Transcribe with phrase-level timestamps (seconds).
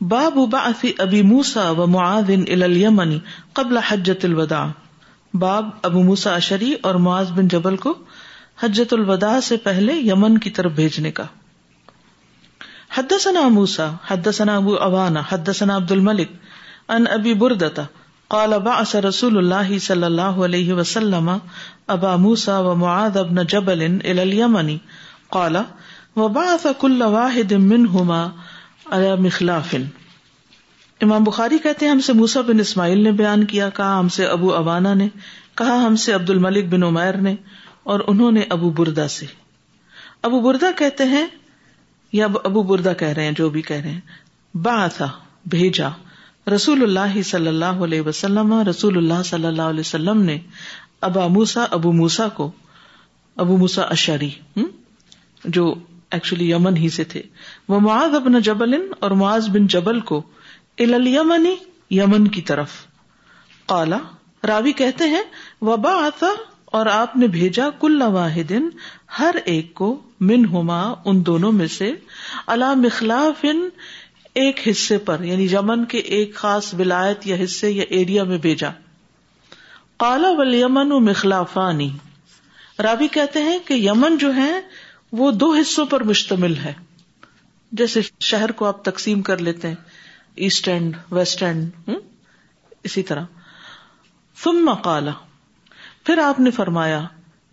[0.00, 3.18] باب بعث ابی موسا و معاذ الى الیمن
[3.52, 4.66] قبل حجت الوداع۔
[5.34, 7.94] باب ابو موسا اشری اور معاذ بن جبل کو
[8.62, 11.24] حجت الوداع سے پہلے یمن کی طرف بھیجنے کا۔
[12.96, 16.28] حدثنا موسا حدثنا ابو اوانا حدثنا عبد الملک
[16.88, 17.82] ان ابی بردتا
[18.28, 21.30] قال بعث رسول اللہ صلی اللہ علیہ وسلم
[21.86, 24.76] ابا موسا و معاذ ابن جبل الى الیمن،
[25.30, 25.56] قال
[26.16, 28.28] وبعث كل واحد منهما
[28.90, 29.74] مخلاف
[31.00, 34.26] امام بخاری کہتے ہیں، ہم سے موسا بن اسماعیل نے بیان کیا، کہا ہم سے
[34.26, 35.08] ابو ابانا نے،
[35.54, 37.34] کہا ہم سے عبد الملک بن عمیر نے،
[37.82, 39.26] اور انہوں نے ابو بردا سے۔
[40.22, 41.26] ابو بردا کہتے ہیں،
[42.12, 44.00] یا ابو بردا کہہ رہے ہیں، جو بھی کہہ رہے ہیں
[44.54, 45.08] با تھا
[45.46, 45.88] بھیجا۔
[46.54, 50.38] رسول اللہ صلی اللہ علیہ وسلم رسول اللہ صلی اللہ علیہ وسلم نے
[51.00, 52.50] ابا موسا ابو موسا کو،
[53.36, 54.30] ابو موسا اشاری
[55.44, 55.74] جو
[56.10, 57.22] ایکچولی یمن ہی سے تھے۔
[57.68, 60.22] وہ معاذ ابن جبل اور معاذ بن جبل کو
[60.78, 61.54] یمنی
[61.90, 62.68] یمن کی طرف۔
[63.66, 63.98] کالا
[64.46, 65.22] راوی کہتے ہیں
[65.60, 66.26] وبا آتا
[66.64, 68.52] اور آپ نے بھیجا کل واحد،
[69.18, 71.92] ہر ایک کو من ہوما ان دونوں میں سے
[72.46, 73.44] اللہ مخلاف
[74.34, 78.70] ایک حصے پر یعنی یمن کے ایک خاص ولایت یا حصے یا ایریا میں بھیجا۔
[79.96, 81.90] کالا و یمن و مخلافانی
[82.82, 84.60] راوی کہتے ہیں کہ یمن جو ہے
[85.12, 86.72] وہ دو حصوں پر مشتمل ہے۔
[87.72, 89.74] جیسے شہر کو آپ تقسیم کر لیتے ہیں،
[90.34, 91.90] ایسٹ اینڈ ویسٹ اینڈ
[92.82, 93.24] اسی طرح۔
[94.44, 95.08] ثم قال،
[96.04, 97.04] پھر آپ نے فرمایا،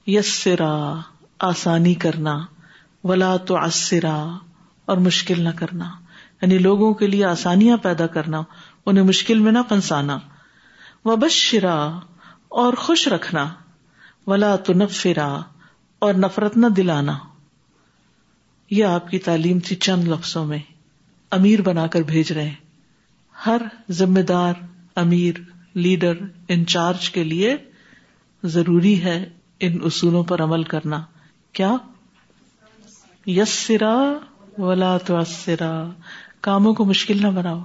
[0.08, 1.00] یسرا،
[1.40, 2.46] آسانی کرنا،
[3.04, 4.38] ولا تو اسرا
[4.86, 5.92] اور مشکل نہ کرنا۔
[6.42, 8.42] یعنی لوگوں کے لیے آسانیاں پیدا کرنا،
[8.86, 10.20] انہیں مشکل میں نہ پنسانا۔
[11.06, 12.00] وبشرا،
[12.50, 13.54] اور خوش رکھنا۔
[14.28, 15.42] ولا تو نفرا
[16.00, 17.18] اور نفرت نہ دلانا۔
[18.70, 20.60] یہ آپ کی تعلیم تھی چند لفظوں میں۔
[21.32, 22.56] امیر بنا کر بھیج رہے ہیں۔
[23.46, 24.54] ہر ذمہ دار
[24.96, 25.34] امیر،
[25.74, 26.14] لیڈر،
[26.48, 27.58] انچارج کے لیے
[28.44, 29.30] ضروری ہے
[29.60, 31.06] ان اصولوں پر عمل کرنا۔
[31.54, 31.76] کیا؟
[33.28, 34.14] یس سرا
[34.58, 35.18] ولا تو
[36.42, 37.60] کاموں کو مشکل نہ بناؤ۔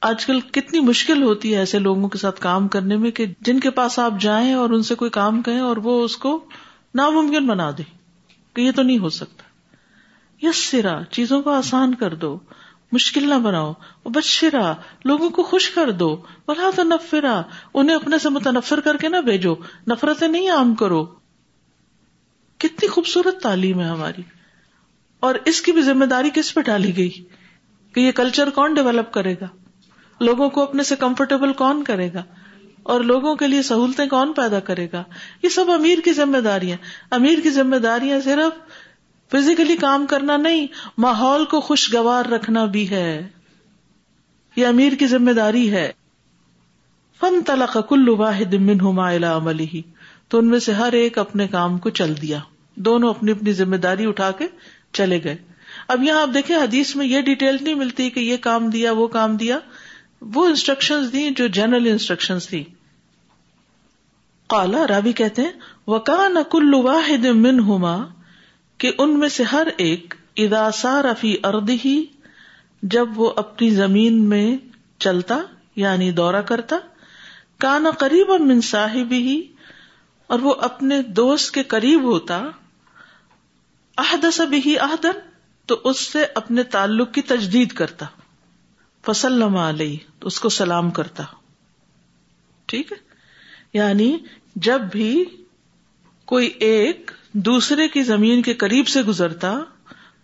[0.00, 3.60] آج کل کتنی مشکل ہوتی ہے ایسے لوگوں کے ساتھ کام کرنے میں کہ جن
[3.60, 6.44] کے پاس آپ جائیں اور ان سے کوئی کام کہیں اور وہ اس کو
[6.94, 7.82] ناممکن بنا دے
[8.54, 9.47] کہ یہ تو نہیں ہو سکتا۔
[10.42, 12.38] یس سرا چیزوں کو آسان کر دو،
[12.92, 13.72] مشکل نہ بناؤ
[14.04, 16.16] بشرا لوگوں کو خوش کر دو
[16.48, 17.42] بلا تو نفرا
[17.74, 19.54] انہیں اپنے سے متنفر کر کے نہ بھیجو،
[19.88, 21.04] نفرتیں نہیں عام کرو۔
[22.58, 24.22] کتنی خوبصورت تعلیم ہے ہماری۔
[25.20, 27.10] اور اس کی بھی ذمہ داری کس پہ ڈالی گئی؟
[27.94, 29.46] کہ یہ کلچر کون ڈیولپ کرے گا؟
[30.20, 32.24] لوگوں کو اپنے سے کمفرٹیبل کون کرے گا؟
[32.82, 35.04] اور لوگوں کے لیے سہولتیں کون پیدا کرے گا؟
[35.42, 36.76] یہ سب امیر کی ذمہ داریاں۔
[37.10, 38.58] امیر کی ذمہ داریاں صرف
[39.32, 40.66] فزیکلی کام کرنا نہیں،
[40.98, 43.28] ماحول کو خوشگوار رکھنا بھی ہے۔
[44.56, 45.92] یہ امیر کی ذمہ داری ہے۔
[47.20, 48.54] فن تلق کل واحد
[49.22, 49.82] عملی
[50.28, 52.38] تو ان میں سے ہر ایک اپنے کام کو چل دیا۔
[52.74, 54.46] دونوں اپنی اپنی ذمہ داری اٹھا کے
[54.92, 55.36] چلے گئے۔
[55.88, 59.06] اب یہاں آپ دیکھیں، حدیث میں یہ ڈیٹیل نہیں ملتی کہ یہ کام دیا، وہ
[59.06, 59.58] کام دیا۔
[60.20, 62.64] وہ انسٹرکشن دی جو جنرل انسٹرکشن تھی
[64.46, 65.52] کالا رابی کہتے ہیں
[65.86, 67.96] وہ کان کل واحد من ہوما
[68.78, 72.04] کہ ان میں سے ہر ایک اداسا رفی ارد ہی
[72.82, 74.56] جب وہ اپنی زمین میں
[74.98, 75.38] چلتا
[75.76, 76.76] یعنی دورہ کرتا
[77.58, 79.42] کانا قریب اور من صاحب ہی
[80.26, 82.48] اور وہ اپنے دوست کے قریب ہوتا
[84.32, 85.18] سب ہی آہدن
[85.66, 88.06] تو اس سے اپنے تعلق کی تجدید کرتا
[89.06, 91.22] فصل علیہ، تو اس کو سلام کرتا۔
[92.66, 92.96] ٹھیک ہے؟
[93.72, 94.16] یعنی
[94.56, 95.24] جب بھی
[96.24, 99.58] کوئی ایک دوسرے کی زمین کے قریب سے گزرتا،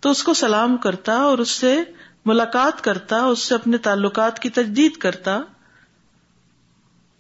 [0.01, 1.83] تو اس کو سلام کرتا اور اس سے
[2.25, 5.41] ملاقات کرتا، اس سے اپنے تعلقات کی تجدید کرتا۔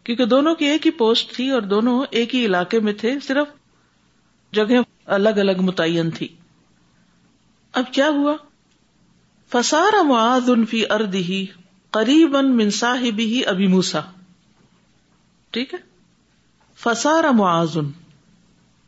[0.04, 3.48] کیونکہ دونوں کی ایک ہی پوسٹ تھی اور دونوں ایک ہی علاقے میں تھے، صرف
[4.52, 6.28] جگہ الگ الگ متعین تھی۔
[7.72, 8.36] اب کیا ہوا؟
[9.52, 11.46] فسار معاذ فی ارد ہی
[11.90, 14.00] قریب منصاحبی ہی ابھی موسا
[15.50, 15.78] ٹھیک ہے؟
[16.76, 18.03] فسار معاذن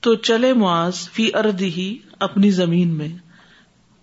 [0.06, 3.08] تو چلے معاذ فی ارد ہی اپنی زمین میں،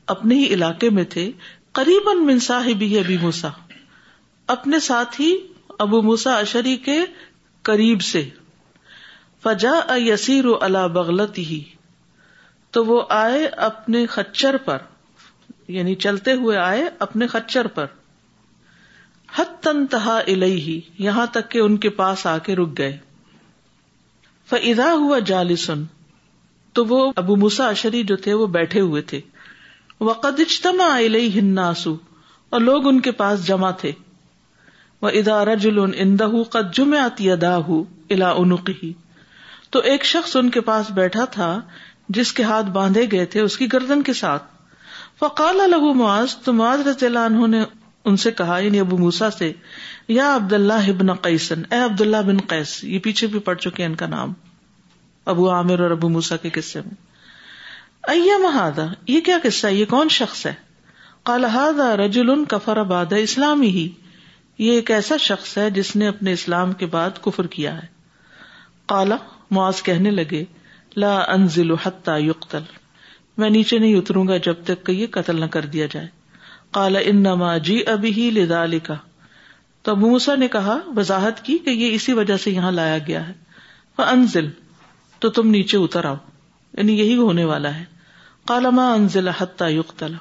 [0.07, 1.31] اپنے ہی علاقے میں تھے
[1.71, 3.49] قریب من صاحب ابی موسا
[4.47, 5.37] اپنے ساتھ ہی
[5.79, 6.99] ابو موسا اشری کے
[7.61, 8.29] قریب سے۔
[9.43, 11.63] فجا یسیر اللہ بغلت ہی
[12.71, 14.77] تو وہ آئے اپنے خچر پر
[15.67, 17.85] یعنی چلتے ہوئے آئے اپنے خچر پر۔
[19.35, 22.97] حت تنتہا الہی یہاں تک کہ ان کے پاس آ کے رک گئے۔
[24.49, 25.83] فضا ہوا جالسن
[26.73, 29.19] تو وہ ابو مسا اشری جو تھے وہ بیٹھے ہوئے تھے۔
[30.01, 33.91] وقد اجتماع الیہ الناس، اور لوگ ان کے پاس جمع تھے۔
[35.01, 38.91] وہ ادارہ جلون اندہ قد جمعتی ادا الا انقی
[39.69, 41.59] تو ایک شخص ان کے پاس بیٹھا تھا،
[42.09, 44.43] جس کے ہاتھ باندھے گئے تھے اس کی گردن کے ساتھ۔
[45.19, 47.63] فقال لہو معاذ، تو معاذ رضی اللہ عنہ نے
[48.05, 49.51] ان سے کہا یعنی ابو موسا سے،
[50.07, 53.85] یا عبد اللہ ابن قیسن، اے عبد اللہ بن قیس، یہ پیچھے بھی پڑ چکے
[53.85, 54.33] ان کا نام۔
[55.25, 56.93] ابو عامر اور ابو موسا کے قصے میں۔
[58.07, 60.53] ایا مہادا یہ کیا قصہ یہ کون شخص ہے؟
[61.23, 61.95] قال هذا
[62.49, 63.89] کفر بعد اسلامی ہی۔
[64.57, 67.87] یہ ایک ایسا شخص ہے جس نے اپنے اسلام کے بعد کفر کیا ہے۔
[68.85, 69.15] کالا
[69.51, 70.43] معاذ کہنے لگے،
[70.95, 72.61] لا انزل حتى يقتل
[73.37, 76.07] میں نیچے نہیں اتروں گا جب تک کہ یہ قتل نہ کر دیا جائے۔
[76.71, 78.91] کالا انما جی ابھی ہی لذالک۔
[79.81, 83.27] تو ابو موسا نے کہا، وضاحت کی کہ یہ اسی وجہ سے یہاں لایا گیا
[83.27, 83.33] ہے۔
[83.97, 84.49] انزل
[85.23, 86.15] تو تم نیچے اتر آؤ۔
[86.77, 87.85] یعنی یہی ہونے والا ہے۔
[88.47, 90.13] کالا ماں انزل حتى يقتل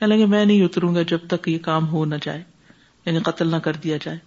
[0.00, 2.42] یعنی میں نہیں اتروں گا جب تک یہ کام ہو نہ جائے۔
[3.06, 4.18] یعنی قتل نہ کر دیا جائے۔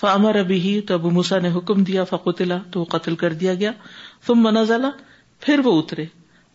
[0.00, 3.54] فمر ابھی ہی تو ابو موسا نے حکم دیا، فقتلا، تو وہ قتل کر دیا
[3.54, 3.70] گیا۔
[4.26, 4.86] تم منزلہ
[5.40, 6.04] پھر وہ اترے۔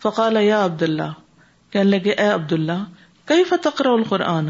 [0.02, 1.14] فقال یا عبد اللہ
[1.70, 2.84] کہنے لگے، اے عبد اللہ
[3.26, 4.50] کئی فتقر القرآن؟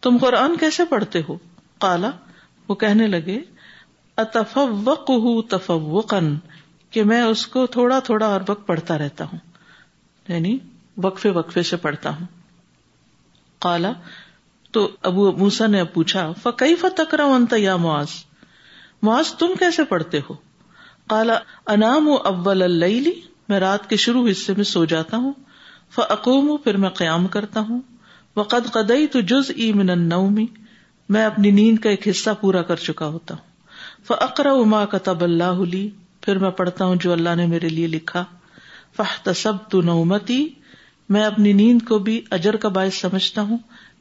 [0.00, 1.38] تم قرآن کیسے پڑھتے ہو؟
[1.78, 2.10] کالا
[2.68, 3.40] وہ کہنے لگے
[4.16, 5.10] اتفوق
[5.50, 6.36] تفوقن
[6.90, 9.38] کہ میں اس کو تھوڑا تھوڑا ہر وقت پڑھتا رہتا ہوں۔
[10.28, 10.58] یعنی
[10.96, 12.26] وقفے وقفے سے پڑھتا ہوں۔
[13.58, 13.92] کالا
[14.70, 18.06] تو ابو موسا نے پوچھا فقی فتکرا انت یا معاذ؟
[19.02, 20.34] معاذ، تم کیسے پڑھتے ہو؟
[21.08, 23.12] کالا انام اول اللیلی
[23.48, 25.32] میں رات کے شروع حصے میں سو جاتا ہوں۔
[25.90, 27.80] فقوم پھر میں قیام کرتا ہوں۔
[28.36, 30.46] وقد قدئی تو جز ای من النومی
[31.08, 33.48] میں اپنی نیند کا ایک حصہ پورا کر چکا ہوتا ہوں۔
[34.06, 35.90] فقرا اما کتب اللہ لی
[36.28, 38.24] پھر میں پڑھتا ہوں جو اللہ نے میرے لیے لکھا۔
[38.96, 40.48] فاحتسبت نومتی
[41.08, 43.58] میں اپنی نیند کو بھی اجر کا باعث سمجھتا ہوں۔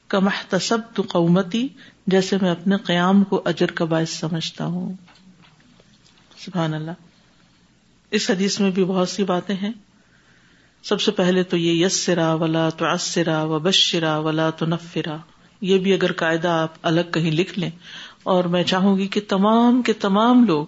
[0.07, 1.68] کمحتسب تو قومتی
[2.07, 4.94] جیسے میں اپنے قیام کو اجر کا باعث سمجھتا ہوں۔
[6.38, 6.91] سبحان اللہ۔
[8.12, 9.71] اس حدیث میں بھی بہت سی باتیں ہیں۔
[10.83, 15.18] سب سے پہلے تو یہ یس سرا ولا تو اسرا و بشرا ولا تو نفرا
[15.62, 17.69] یہ بھی اگر قاعدہ آپ الگ کہیں لکھ لیں،
[18.24, 20.65] اور میں چاہوں گی کہ تمام کے تمام لوگ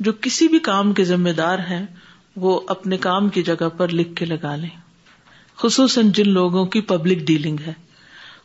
[0.00, 1.86] جو کسی بھی کام کے ذمے دار ہیں،
[2.36, 4.80] وہ اپنے کام کی جگہ پر لکھ کے لگا لیں۔
[5.56, 7.72] خصوصاً جن لوگوں کی پبلک ڈیلنگ ہے۔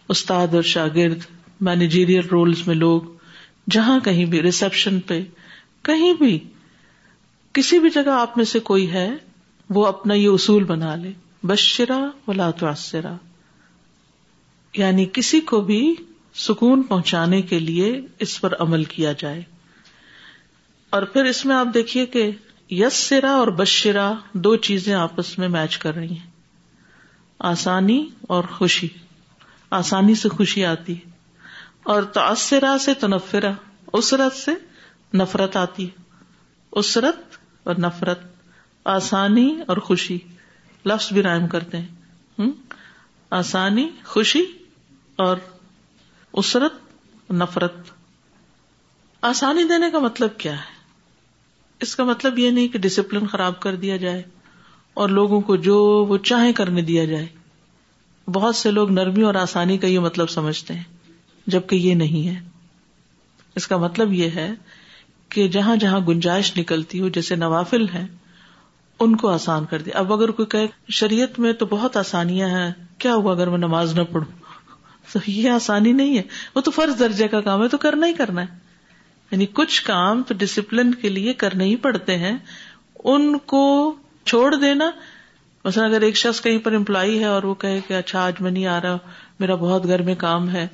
[0.10, 1.20] استاد اور شاگرد
[1.62, 3.02] مینیجیریل رولس میں لوگ،
[3.70, 5.24] جہاں کہیں بھی ریسپشن پہ،
[5.82, 6.40] کہیں بھی،
[7.54, 9.10] کسی بھی جگہ آپ میں سے کوئی ہے،
[9.70, 11.12] وہ اپنا یہ اصول بنا لے۔
[11.44, 13.16] بشرا ولا توسرا
[14.76, 15.96] یعنی کسی کو بھی
[16.36, 19.44] سکون پہنچانے کے لیے اس پر عمل کیا جائے۔
[20.98, 22.32] اور پھر اس میں آپ دیکھیے کہ
[22.70, 26.30] یس سرا اور بشرا دو چیزیں آپس میں میچ کر رہی ہیں۔
[27.40, 28.88] آسانی اور خوشی۔
[29.70, 31.10] آسانی سے خوشی آتی ہے۔
[31.84, 33.52] اور تأثرا سے تنفرا
[33.94, 34.52] اسرت سے
[35.14, 36.14] نفرت آتی ہے۔
[36.72, 37.16] اسرت
[37.64, 38.20] اور نفرت،
[38.86, 40.18] آسانی اور خوشی۔
[40.86, 41.88] لفظ بھی رائم کرتے ہیں۔
[43.30, 44.46] آسانی، خوشی
[45.16, 45.38] اور
[46.34, 46.74] اسرت،
[47.32, 47.76] نفرت۔
[49.22, 50.77] آسانی دینے کا مطلب کیا ہے؟
[51.82, 54.24] اس کا مطلب یہ نہیں کہ ڈسپلن خراب کر دیا جائے
[54.94, 57.28] اور لوگوں کو جو وہ چاہیں کرنے دیا جائے۔
[58.28, 60.84] بہت سے لوگ نرمی اور آسانی کا یہ مطلب سمجھتے ہیں،
[61.48, 62.50] جبکہ یہ نہیں ہے۔
[63.56, 64.52] اس کا مطلب یہ ہے
[65.30, 68.08] کہ جہاں جہاں گنجائش نکلتی ہو، جیسے نوافل ہیں،
[69.00, 72.72] ان کو آسان کر دیا۔ اب اگر کوئی کہ شریعت میں تو بہت آسانیاں ہیں،
[72.98, 74.40] کیا ہوا اگر میں نماز نہ پڑھوں؟
[75.14, 76.24] تو یہ آسانی نہیں ہے۔
[76.56, 78.67] وہ تو فرض درجے کا کام ہے، تو کرنا ہی کرنا ہے۔
[79.32, 82.38] یعنی کچھ کام تو ڈسپلن کے لیے کرنے ہی پڑتے ہیں،
[83.04, 84.92] ان کو چھوڑ دینا۔
[85.66, 88.52] مثلا اگر ایک شخص کہیں پر امپلائی ہے اور وہ کہے کہ اچھا آج میں
[88.52, 88.98] نہیں آ رہا،
[89.40, 90.68] میرا بہت گھر میں کام ہے،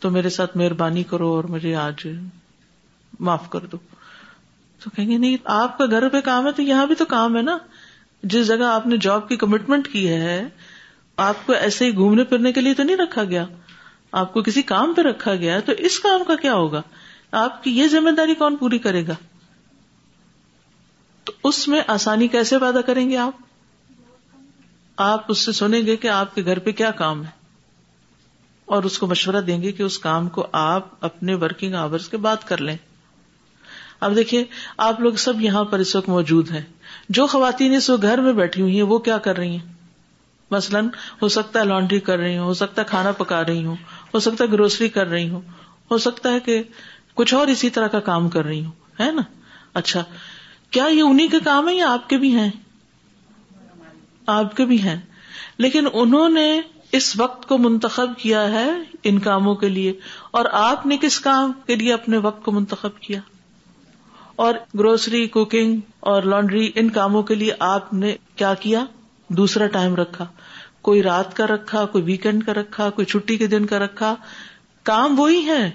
[0.00, 2.06] تو میرے ساتھ مہربانی کرو اور مجھے آج
[3.20, 3.76] معاف کر دو۔
[4.84, 7.36] تو کہیں گے، نہیں، آپ کا گھر پہ کام ہے تو یہاں بھی تو کام
[7.36, 7.58] ہے نا۔
[8.22, 10.44] جس جگہ آپ نے جاب کی کمٹمنٹ کی ہے،
[11.16, 13.46] آپ کو ایسے ہی گھومنے پھرنے کے لیے تو نہیں رکھا گیا۔
[14.12, 16.82] آپ کو کسی کام پہ رکھا گیا، تو اس کام کا کیا ہوگا؟
[17.30, 19.14] آپ کی یہ ذمہ داری کون پوری کرے گا؟
[21.24, 23.32] تو اس میں آسانی کیسے پیدا کریں گے آپ؟
[24.96, 27.30] آپ اس سے سنیں گے کہ آپ کے گھر پہ کیا کام ہے
[28.66, 32.16] اور اس کو مشورہ دیں گے کہ اس کام کو آپ اپنے ورکنگ آورس کے
[32.16, 32.76] بعد کر لیں۔
[34.00, 34.44] اب دیکھیے،
[34.76, 36.62] آپ لوگ سب یہاں پر اس وقت موجود ہیں۔
[37.08, 39.72] جو خواتین اس وقت گھر میں بیٹھی ہوئی ہیں، وہ کیا کر رہی ہیں؟
[40.50, 40.88] مثلاً
[41.22, 43.76] ہو سکتا ہے لانڈری کر رہی ہوں، ہو سکتا ہے کھانا پکا رہی ہوں،
[44.14, 45.40] ہو سکتا ہے گروسری کر رہی ہوں،
[45.90, 46.62] ہو سکتا ہے کہ
[47.16, 49.22] کچھ اور اسی طرح کا کام کر رہی ہوں، ہے نا؟
[49.74, 50.04] اچھا
[50.70, 52.50] کیا یہ انہیں کے کام ہے یا آپ کے بھی ہیں؟
[54.26, 55.00] آپ کے بھی ہیں۔
[55.58, 56.60] لیکن انہوں نے
[56.92, 58.70] اس وقت کو منتخب کیا ہے
[59.04, 59.92] ان کاموں کے لیے،
[60.30, 63.20] اور آپ نے کس کام کے لیے اپنے وقت کو منتخب کیا؟
[64.36, 68.84] اور گروسری، کوکنگ اور لانڈری، ان کاموں کے لیے آپ نے کیا کیا؟
[69.28, 70.26] دوسرا ٹائم رکھا،
[70.82, 74.14] کوئی رات کا رکھا، کوئی ویکینڈ کا رکھا، کوئی چھٹی کے دن کا رکھا۔
[74.82, 75.70] کام وہی ہے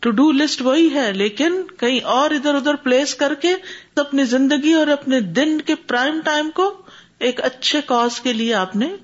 [0.00, 3.54] ٹو ڈو لسٹ وہی ہے، لیکن کہیں اور ادھر ادھر پلیس کر کے
[3.96, 6.82] اپنی زندگی اور اپنے دن کے پرائم ٹائم کو
[7.18, 8.96] ایک اچھے کاز کے لیے آپ نے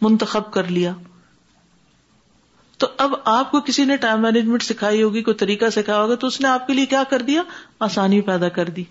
[0.00, 0.92] منتخب کر لیا۔
[2.78, 6.26] تو اب آپ کو کسی نے ٹائم مینجمنٹ سکھائی ہوگی، کوئی طریقہ سکھایا ہوگا، تو
[6.26, 7.42] اس نے آپ کے لیے کیا کر دیا؟
[7.80, 8.84] آسانی پیدا کر دی۔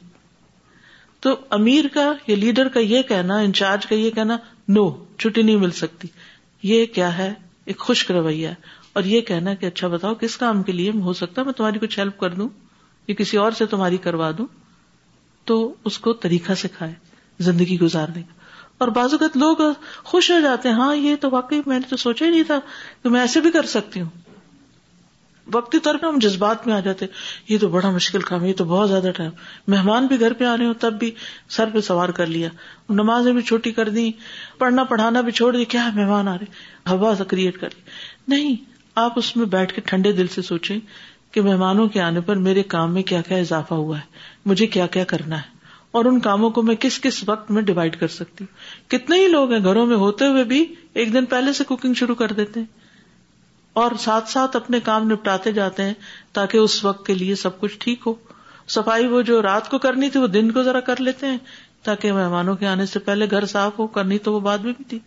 [1.19, 5.55] تو امیر کا، یا لیڈر کا یہ کہنا، انچارج کا یہ کہنا نو چھٹی نہیں
[5.55, 6.07] مل سکتی۔
[6.63, 7.33] یہ کیا ہے؟
[7.65, 11.13] ایک خشک رویہ ہے۔ اور یہ کہنا کہ اچھا بتاؤ، کس کام کے لیے ہو
[11.13, 12.49] سکتا ہے میں تمہاری کچھ ہیلپ کر دوں؟
[13.07, 14.45] یا کسی اور سے تمہاری کروا دوں؟
[15.45, 16.93] تو اس کو طریقہ سکھائے
[17.39, 18.33] زندگی گزارنے کا۔
[18.77, 19.57] اور بعض اوقات لوگ
[20.03, 22.59] خوش ہو جاتے ہیں ہاں یہ تو واقعی میں نے تو سوچا ہی نہیں تھا
[23.03, 24.09] کہ میں ایسے بھی کر سکتی ہوں۔
[25.53, 27.05] وقتی طور پہ ہم جذبات میں آ جاتے
[27.49, 29.31] یہ تو بڑا مشکل کام ہے، یہ تو بہت زیادہ ٹائم۔
[29.67, 31.11] مہمان بھی گھر پہ آ رہے ہو تب بھی
[31.49, 32.49] سر پہ سوار کر لیا۔
[32.89, 34.11] نمازیں بھی چھوٹی کر دی
[34.57, 36.45] پڑھنا پڑھانا بھی چھوڑ دی کیا مہمان آ رہے؟
[36.89, 37.81] ہوا کریٹ کر لی
[38.27, 40.79] نہیں آپ اس میں بیٹھ کے ٹھنڈے دل سے سوچیں
[41.31, 44.03] کہ مہمانوں کے آنے پر میرے کام میں کیا کیا اضافہ ہوا ہے،
[44.45, 45.53] مجھے کیا کیا کرنا ہے،
[45.91, 49.27] اور ان کاموں کو میں کس کس وقت میں ڈیوائڈ کر سکتی ہوں۔ کتنے ہی
[49.27, 52.59] لوگ ہیں گھروں میں ہوتے ہوئے بھی ایک دن پہلے سے کوکنگ شروع کر دیتے
[52.59, 52.67] ہیں،
[53.75, 55.93] اور ساتھ ساتھ اپنے کام نپٹاتے جاتے ہیں
[56.33, 58.13] تاکہ اس وقت کے لیے سب کچھ ٹھیک ہو۔
[58.67, 61.37] صفائی وہ جو رات کو کرنی تھی وہ دن کو ذرا کر لیتے ہیں
[61.83, 64.83] تاکہ مہمانوں کے آنے سے پہلے گھر صاف ہو، کرنی تو وہ بعد میں بھی
[64.83, 64.99] تھی۔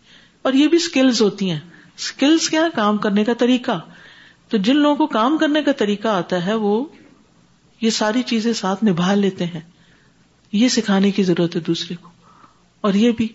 [0.43, 1.61] اور یہ بھی اسکلز ہوتی ہیں۔
[1.99, 3.81] اسکلس کیا کام کرنے کا طریقہ۔
[4.49, 6.85] تو جن لوگوں کو کام کرنے کا طریقہ آتا ہے، وہ
[7.81, 9.61] یہ ساری چیزیں ساتھ نبھا لیتے ہیں۔
[10.53, 12.11] یہ سکھانے کی ضرورت ہے دوسرے کو۔
[12.81, 13.29] اور یہ بھی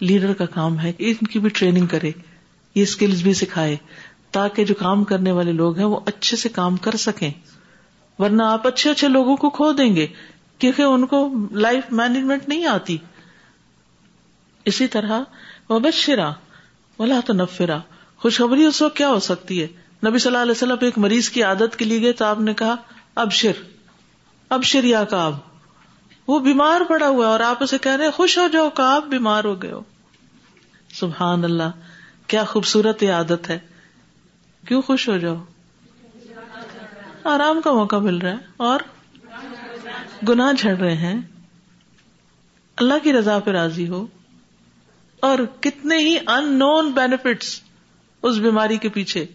[0.00, 2.10] لیڈر کا کام ہے، ان کی بھی ٹریننگ کرے،
[2.74, 3.76] یہ اسکلز بھی سکھائے،
[4.30, 7.30] تاکہ جو کام کرنے والے لوگ ہیں، وہ اچھے سے کام کر سکیں۔
[8.18, 10.06] ورنہ آپ اچھے اچھے لوگوں کو کھو دیں گے،
[10.58, 12.96] کیونکہ ان کو لائف مینجمنٹ نہیں آتی۔
[14.64, 15.20] اسی طرح
[15.68, 16.32] وہ بشرا
[16.96, 17.78] تو نفرا
[18.24, 19.66] خوشخبری اس وقت کیا ہو سکتی ہے؟
[20.06, 22.54] نبی صلی اللہ علیہ وسلم ایک مریض کی عادت کے لیے گئے تو آپ نے
[22.54, 22.74] کہا،
[23.14, 23.52] اب شر
[24.48, 25.36] اب شر یا کاب
[26.28, 29.62] وہ بیمار پڑا ہوا اور آپ اسے کہہ رہے خوش ہو جاؤ کاب بیمار ہو
[29.62, 29.80] گئے ہو۔
[30.94, 31.70] سبحان اللہ،
[32.26, 33.58] کیا خوبصورت یہ عادت ہے۔
[34.68, 35.44] کیوں خوش ہو جاؤ؟
[37.24, 38.80] آرام کا موقع مل رہا ہے اور
[40.28, 41.20] گناہ جھڑ رہے ہیں۔
[42.76, 44.06] اللہ کی رضا پہ راضی ہو۔
[45.20, 47.63] اور کتنے ہی ان نون بینیفٹس
[48.24, 49.26] اس بیماری کے پیچھے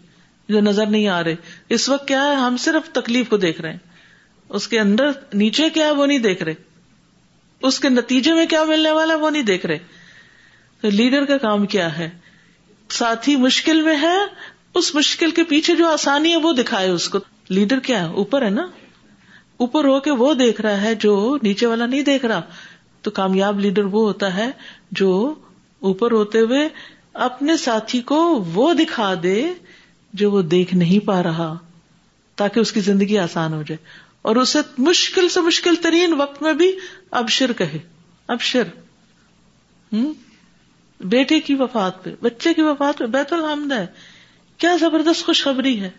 [0.50, 1.36] جو نظر نہیں آ رہے۔
[1.70, 3.78] اس وقت کیا ہے؟ ہم صرف تکلیف کو دیکھ رہے ہیں۔
[4.50, 6.54] اس کے اندر نیچے کیا ہے وہ نہیں دیکھ رہے۔
[7.62, 9.78] اس کے نتیجے میں کیا ملنے والا وہ نہیں دیکھ رہے۔
[10.82, 12.10] تو لیڈر کا کام کیا ہے؟
[12.90, 14.18] ساتھی مشکل میں ہے،
[14.74, 17.20] اس مشکل کے پیچھے جو آسانی ہے وہ دکھائے اس کو۔
[17.50, 18.68] لیڈر کیا ہے؟ اوپر ہے نا۔
[19.58, 22.42] اوپر ہو کے وہ دیکھ رہا ہے جو نیچے والا نہیں دیکھ رہا۔
[23.02, 24.52] تو کامیاب لیڈر وہ ہوتا ہے
[24.92, 25.36] جو
[25.80, 26.70] اوپر ہوتے ہوئے
[27.20, 29.54] اپنے ساتھی کو وہ دکھا دے
[30.14, 31.58] جو وہ دیکھ نہیں پا رہا،
[32.36, 33.78] تاکہ اس کی زندگی آسان ہو جائے۔
[34.22, 36.72] اور اسے مشکل سے مشکل ترین وقت میں بھی
[37.12, 37.78] ابشر کہے۔
[38.28, 38.64] ابشر۔
[39.94, 40.14] ہوں
[41.00, 43.88] بیٹے کی وفات پہ، بچے کی وفات پہ۔ بیت الحمد ہے۔
[44.58, 45.90] کیا زبردست خوشخبری ہے۔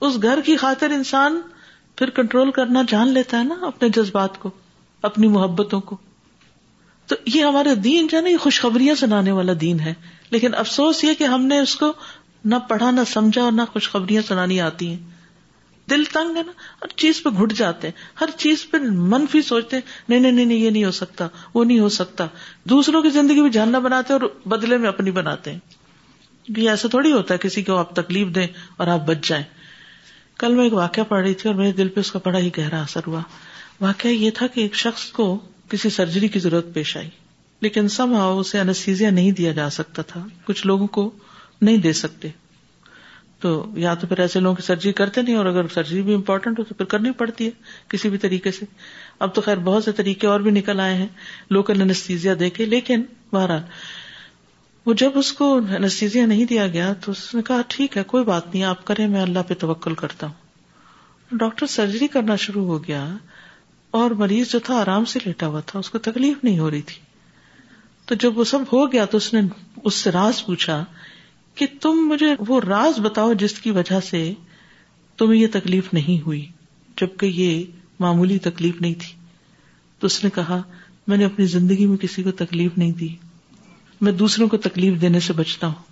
[0.00, 1.40] اس گھر کی خاطر انسان
[1.96, 4.50] پھر کنٹرول کرنا جان لیتا ہے نا اپنے جذبات کو،
[5.02, 5.96] اپنی محبتوں کو۔
[7.06, 9.94] تو یہ ہمارے دین جو ہے نا یہ خوشخبریاں سنانے والا دین ہے۔
[10.30, 11.92] لیکن افسوس یہ کہ ہم نے اس کو
[12.44, 14.96] نہ پڑھا، نہ سمجھا اور نہ خوشخبریاں سنانی آتی ہیں۔
[15.90, 19.76] دل تنگ ہے نا، ہر چیز پہ گھٹ جاتے ہیں۔ ہر چیز پہ منفی سوچتے
[19.76, 22.26] ہیں، نہیں نہیں نہیں، یہ نہیں ہو سکتا، وہ نہیں ہو سکتا۔
[22.64, 25.58] دوسروں کی زندگی بھی جاننا بناتے اور بدلے میں اپنی بناتے ہیں۔
[26.56, 29.44] یہ ایسا تھوڑی ہوتا ہے، کسی کو آپ تکلیف دیں اور آپ بچ جائیں۔
[30.38, 32.50] کل میں ایک واقعہ پڑھ رہی تھی اور میرے دل پہ اس کا بڑا ہی
[32.58, 33.20] گہرا اثر ہوا۔
[33.80, 37.10] واقعہ یہ تھا کہ ایک شخص کو کسی سرجری کی ضرورت پیش آئی۔
[37.60, 41.10] لیکن سم اسے انستیزیا نہیں دیا جا سکتا تھا، کچھ لوگوں کو
[41.62, 42.28] نہیں دے سکتے۔
[43.40, 46.58] تو یا تو پھر ایسے لوگوں کی سرجری کرتے نہیں، اور اگر سرجری بھی امپورٹنٹ
[46.58, 47.50] ہو تو پھر کرنی پڑتی ہے
[47.88, 48.66] کسی بھی طریقے سے۔
[49.18, 51.06] اب تو خیر بہت سے طریقے اور بھی نکل آئے ہیں،
[51.50, 53.62] لوکل انستیزیا دے کے۔ لیکن بہرحال،
[54.86, 58.24] وہ جب اس کو انستیزیا نہیں دیا گیا تو اس نے کہا، ٹھیک ہے، کوئی
[58.24, 62.84] بات نہیں، آپ کریں، میں اللہ پہ توکل کرتا ہوں۔ ڈاکٹر سرجری کرنا شروع ہو
[62.84, 63.16] گیا
[63.90, 66.82] اور مریض جو تھا آرام سے لیٹا ہوا تھا، اس کو تکلیف نہیں ہو رہی
[66.82, 67.07] تھی۔
[68.08, 69.40] تو جب وہ سب ہو گیا تو اس نے
[69.84, 70.84] اس سے راز پوچھا
[71.54, 74.34] کہ تم مجھے وہ راز بتاؤ جس کی وجہ سے
[75.16, 76.46] تمہیں یہ تکلیف نہیں ہوئی،
[77.00, 77.64] جبکہ یہ
[78.00, 79.14] معمولی تکلیف نہیں تھی۔
[79.98, 80.62] تو اس نے کہا،
[81.06, 83.08] میں نے اپنی زندگی میں کسی کو تکلیف نہیں دی۔
[84.00, 85.82] میں دوسروں کو تکلیف دینے سے بچتا ہوں۔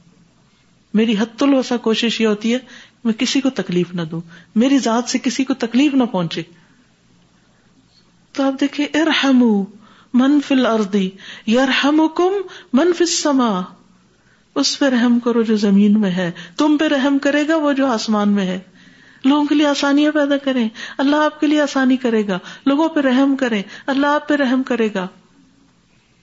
[0.95, 2.59] میری حت الوسا کوشش یہ ہوتی ہے،
[3.05, 4.21] میں کسی کو تکلیف نہ دوں۔
[4.55, 6.43] میری ذات سے کسی کو تکلیف نہ پہنچے۔
[8.33, 9.45] تو آپ دیکھیے ارحم
[10.15, 11.11] من فل اردی
[11.47, 12.33] یرحم کم
[12.73, 13.61] من سما
[14.55, 17.87] اس پہ رحم کرو جو زمین میں ہے۔ تم پہ رحم کرے گا وہ جو
[17.87, 18.59] آسمان میں ہے۔
[19.25, 23.01] لوگوں کے لیے آسانیاں پیدا کریں۔ اللہ آپ کے لیے آسانی کرے گا۔ لوگوں پہ
[23.01, 25.07] رحم کریں۔ اللہ آپ پہ رحم کرے گا۔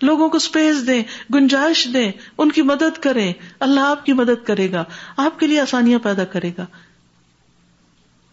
[0.02, 4.72] لوگوں کو اسپیس دیں، گنجائش دیں، ان کی مدد کریں۔ اللہ آپ کی مدد کرے
[4.72, 4.84] گا۔
[5.18, 6.66] آپ کے لیے آسانیاں پیدا کرے گا۔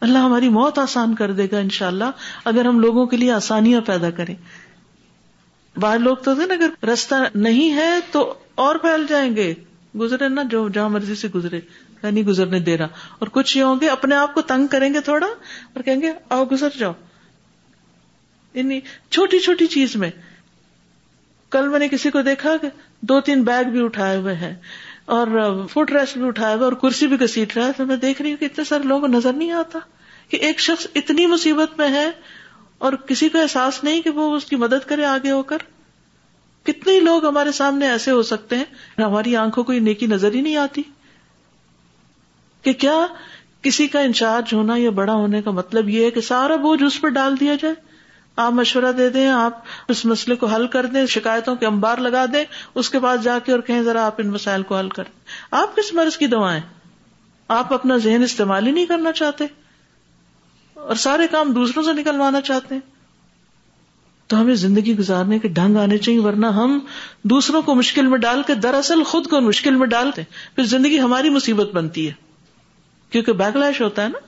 [0.00, 2.04] اللہ ہماری موت آسان کر دے گا ان شاء اللہ
[2.44, 4.34] اگر ہم لوگوں کے لیے آسانیاں پیدا کریں۔
[5.80, 9.54] باہر لوگ تو نا، اگر رستہ نہیں ہے تو اور پھیل جائیں گے۔
[10.00, 11.60] گزرے نا جو، جہاں مرضی سے گزرے۔
[12.02, 12.86] نہیں گزرنے دے رہا۔
[13.18, 15.26] اور کچھ یہ ہوں گے، اپنے آپ کو تنگ کریں گے تھوڑا
[15.72, 16.92] اور کہیں گے، آؤ گزر جاؤ۔
[18.54, 20.10] یعنی چھوٹی چھوٹی چیز میں۔
[21.50, 22.68] کل میں نے کسی کو دیکھا کہ
[23.00, 24.54] دو تین بیگ بھی اٹھائے ہوئے ہیں
[25.04, 25.26] اور
[25.70, 28.30] فٹ ریسٹ بھی اٹھائے ہوئے اور کرسی بھی کسیٹ رہا ہے۔ تو میں دیکھ رہی
[28.30, 29.78] ہوں کہ اتنے سارے لوگوں کو نظر نہیں آتا
[30.28, 32.10] کہ ایک شخص اتنی مصیبت میں ہے
[32.80, 35.56] اور کسی کو احساس نہیں کہ وہ اس کی مدد کرے آگے ہو کر؟
[36.64, 38.64] کتنے لوگ ہمارے سامنے ایسے ہو سکتے ہیں
[38.98, 40.82] ہماری آنکھوں کو یہ نیکی نظر ہی نہیں آتی؟
[42.62, 43.06] کہ کیا
[43.62, 47.00] کسی کا انچارج ہونا یا بڑا ہونے کا مطلب یہ ہے کہ سارا بوجھ اس
[47.00, 47.74] پر ڈال دیا جائے؟
[48.36, 49.58] آپ مشورہ دے دیں، آپ
[49.88, 52.44] اس مسئلے کو حل کر دیں، شکایتوں کے امبار لگا دیں،
[52.74, 55.20] اس کے بعد جا کے اور کہیں ذرا آپ ان مسائل کو حل کریں۔
[55.50, 56.60] آپ کس مرض کی دوائیں
[57.48, 59.44] آپ اپنا ذہن استعمال ہی نہیں کرنا چاہتے؟
[60.86, 62.90] اور سارے کام دوسروں سے نکلوانا چاہتے ہیں۔
[64.26, 66.78] تو ہمیں زندگی گزارنے کے ڈھنگ آنے چاہیے، ورنہ ہم
[67.22, 70.22] دوسروں کو مشکل میں ڈال کے دراصل خود کو مشکل میں ڈالتے
[70.54, 72.12] پھر زندگی ہماری مصیبت بنتی ہے۔
[73.10, 74.18] کیونکہ بیک لیش ہوتا ہے نا۔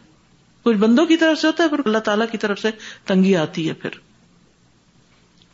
[0.62, 2.70] کچھ بندوں کی طرف سے ہوتا ہے، پھر اللہ تعالیٰ کی طرف سے
[3.04, 3.90] تنگی آتی ہے پھر۔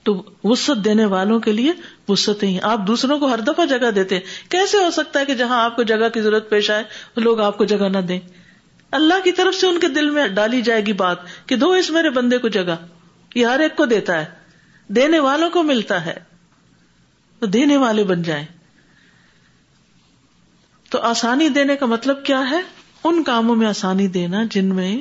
[0.03, 1.73] تو وسط دینے والوں کے لیے
[2.09, 5.35] وسط ہی آپ دوسروں کو ہر دفعہ جگہ دیتے ہیں۔ کیسے ہو سکتا ہے کہ
[5.35, 6.85] جہاں آپ کو جگہ کی ضرورت پیش آئے،
[7.17, 8.21] لوگ آپ کو جگہ نہ دیں۔
[8.91, 11.17] اللہ کی طرف سے ان کے دل میں ڈالی جائے گی بات
[11.47, 12.77] کہ دو اس میرے بندے کو جگہ،
[13.35, 14.25] یہ ہر ایک کو دیتا ہے،
[14.89, 16.15] دینے والوں کو ملتا ہے،
[17.39, 18.45] تو دینے والے بن جائیں۔
[20.91, 22.61] تو آسانی دینے کا مطلب کیا ہے؟
[23.05, 24.99] ان کاموں میں آسانی دینا جن میں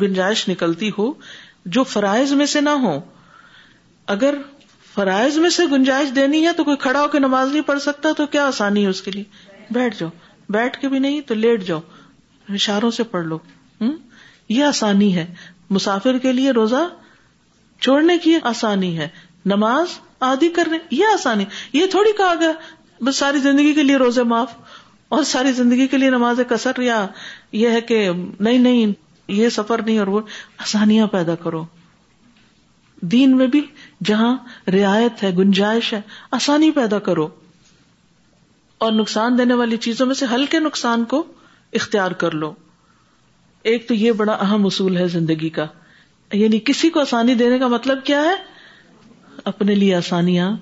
[0.00, 1.12] گنجائش نکلتی ہو،
[1.66, 3.00] جو فرائض میں سے نہ ہو
[4.06, 4.34] اگر
[4.94, 8.08] فرائض میں سے گنجائش دینی ہے تو کوئی کھڑا ہو کے نماز نہیں پڑھ سکتا،
[8.16, 9.24] تو کیا آسانی ہے اس کے لیے؟
[9.70, 10.10] بیٹھ جاؤ۔
[10.48, 11.80] بیٹھ کے بھی نہیں تو لیٹ جاؤ۔
[12.52, 13.36] اشاروں سے پڑھ لو۔
[13.80, 13.92] ہوں
[14.48, 15.34] یہ آسانی ہے۔
[15.70, 16.88] مسافر کے لیے روزہ
[17.80, 19.08] چھوڑنے کی آسانی ہے۔
[19.46, 19.86] نماز
[20.20, 22.52] آدھی کرنے، یہ آسانی۔ یہ تھوڑی کہا گیا۔
[23.04, 24.52] بس ساری زندگی کے لیے روزے معاف
[25.08, 27.06] اور ساری زندگی کے لیے نماز کثر یا
[27.52, 28.10] یہ ہے کہ
[28.40, 28.92] نہیں نہیں،
[29.28, 30.20] یہ سفر نہیں اور وہ
[30.58, 31.64] آسانیاں پیدا کرو۔
[33.00, 33.66] دین میں بھی
[34.04, 34.36] جہاں
[34.70, 37.28] رعایت ہے، گنجائش ہے، آسانی پیدا کرو۔
[38.78, 41.24] اور نقصان دینے والی چیزوں میں سے ہلکے نقصان کو
[41.72, 42.54] اختیار کر لو۔
[43.62, 45.66] ایک تو یہ بڑا اہم اصول ہے زندگی کا۔
[46.32, 48.34] یعنی کسی کو آسانی دینے کا مطلب کیا ہے؟
[49.44, 50.56] اپنے لیے آسانیاں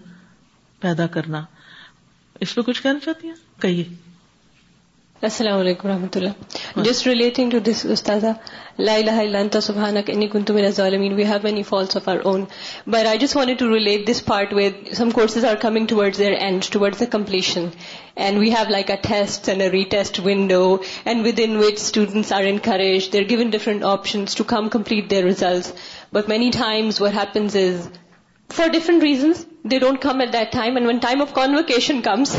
[0.80, 1.44] پیدا کرنا۔
[2.40, 3.84] اس پہ کچھ کہنا چاہتی ہیں؟ کہیے۔
[5.22, 8.24] السلام علیکم و رحمۃ اللہ جسٹ ریلیٹنگ ٹو دس استاد
[8.78, 12.18] لا الہ الا انت سبحانك انی کنت من الظالمین۔ We have many falls of or
[12.24, 12.44] on
[12.86, 16.32] but I just wanted to relate this part with some courses are coming towards their
[16.38, 17.66] and towards the completion
[18.16, 20.62] and we have like a test and a retest window
[21.04, 25.24] and within which students are encourage they are given different options to come complete their
[25.24, 25.72] results
[26.12, 27.88] but many times what happens is
[28.50, 32.34] for different reasons they don't come at that time, and when time of convocation comes,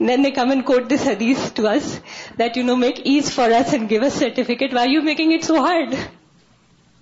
[0.00, 2.00] then they come and quote this hadith to us,
[2.36, 4.72] that, make ease for us and give us certificate.
[4.72, 5.96] Why are you making it so hard?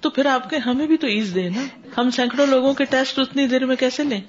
[0.03, 1.63] تو پھر آپ کے ہمیں بھی تو as they نا
[1.97, 4.21] ہم سینکڑوں لوگوں کے ٹیسٹ اتنی دیر میں کیسے لیں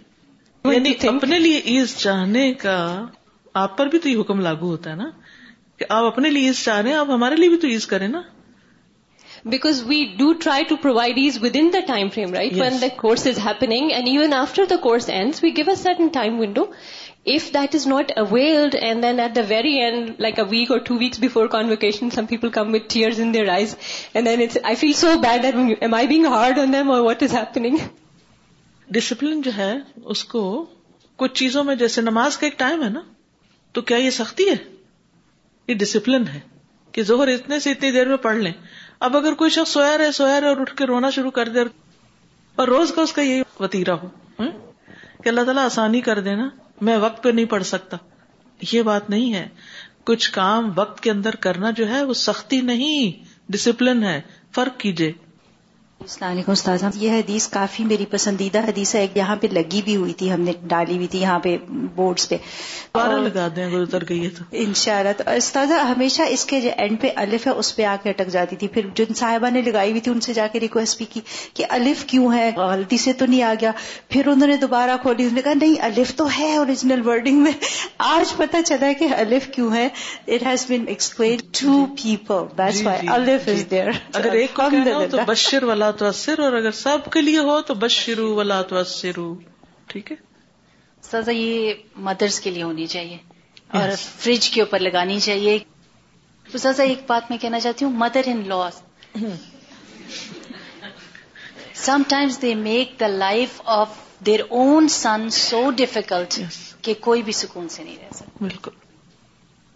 [0.66, 2.76] یعنی اپنے لیے ایز چاہنے کا
[3.56, 5.10] آپ پر بھی تو یہ حکم لاگو ہوتا ہے نا
[5.78, 8.08] کہ آپ اپنے لیے ایز چاہ رہے ہیں آپ ہمارے لیے بھی تو ایز کریں
[8.08, 8.22] نا
[9.46, 16.08] because we do try to provide us within time frame right when give coping certain
[16.08, 16.66] time window
[17.26, 20.80] of that is not availed and then at the very end like a week or
[20.80, 23.76] two weeks before convocation some people come with tears in their eyes
[24.14, 27.34] and then it's I feel so bad am I hard on them or what is
[27.34, 27.78] happening
[28.88, 29.74] discipline جو ہے
[30.06, 30.44] اس کو
[31.20, 33.02] کچھ چیزوں میں جیسے نماز کا ایک ٹائم ہے نا
[33.74, 34.56] تو کیا یہ سختی ہے
[35.68, 36.40] یہ ڈسپلن ہے
[36.92, 38.52] کہ زہر اتنے سے اتنی دیر میں پڑھ لیں
[39.02, 41.60] اب اگر کوئی شخص سویا رہے سویا رہے اور اٹھ کے رونا شروع کر دے
[42.56, 44.10] اور روز کا اس کا یہی وتیرا ہو
[45.24, 46.50] کہ اللہ تعالیٰ آسانی کر دینا
[46.82, 47.98] میں وقت پہ نہیں پڑھ سکتا۔
[48.72, 49.48] یہ بات نہیں ہے۔
[50.04, 54.22] کچھ کام وقت کے اندر کرنا جو ہے، وہ سختی نہیں ڈسپلن ہے۔
[54.56, 55.12] فرق کیجیے
[56.02, 60.14] السلام علیکم استاذ یہ حدیث کافی میری پسندیدہ حدیث ہے یہاں پہ لگی بھی ہوئی
[60.14, 61.58] تھی ہم نے ڈالی ہوئی تھی یہاں پہ
[61.96, 62.38] بورڈز پہ۔
[62.96, 66.70] لگا دیں اگر اتر گئی تو۔ ان شاء اللہ۔ تو استاذہ ہمیشہ اس کے جو
[66.78, 69.62] اینڈ پہ الف ہے اس پہ آ کے اٹک جاتی تھی۔ پھر جن صاحبہ نے
[69.62, 71.22] لگائی ہوئی تھی ان سے جا کے ریکویسٹ بھی کی
[71.54, 73.72] کہ الف کیوں ہے؟ غلطی سے تو نہیں آ گیا۔
[74.10, 77.52] پھر انہوں نے دوبارہ کھولی انہوں نے کہا نہیں الف تو ہے اوریجنل ورڈنگ میں۔
[77.98, 79.88] آج پتا چلا کہ الف کیوں ہے۔
[80.28, 82.62] It has been explain to people
[83.08, 84.60] الف از دیئر اگر ایک
[85.28, 88.76] بشر والا تو اور اگر سب کے لیے ہو تو بس شروع والا تو
[89.88, 90.18] ٹھیک ہے؟
[91.02, 93.18] سزا یہ مدرس کے لیے ہونی چاہیے
[93.68, 95.60] اور فریج کے اوپر لگانی چاہیے۔
[96.58, 98.82] سزا ایک بات میں کہنا چاہتی ہوں mother in laws
[102.08, 103.90] sometimes they make the life of
[104.26, 106.40] their own son so difficult
[106.82, 108.72] کہ کوئی بھی سکون سے نہیں رہ سکتا۔ بالکل۔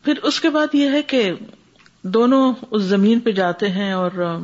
[0.03, 1.31] پھر اس کے بعد یہ ہے کہ
[2.01, 4.39] دونوں اس زمین پہ جاتے ہیں اور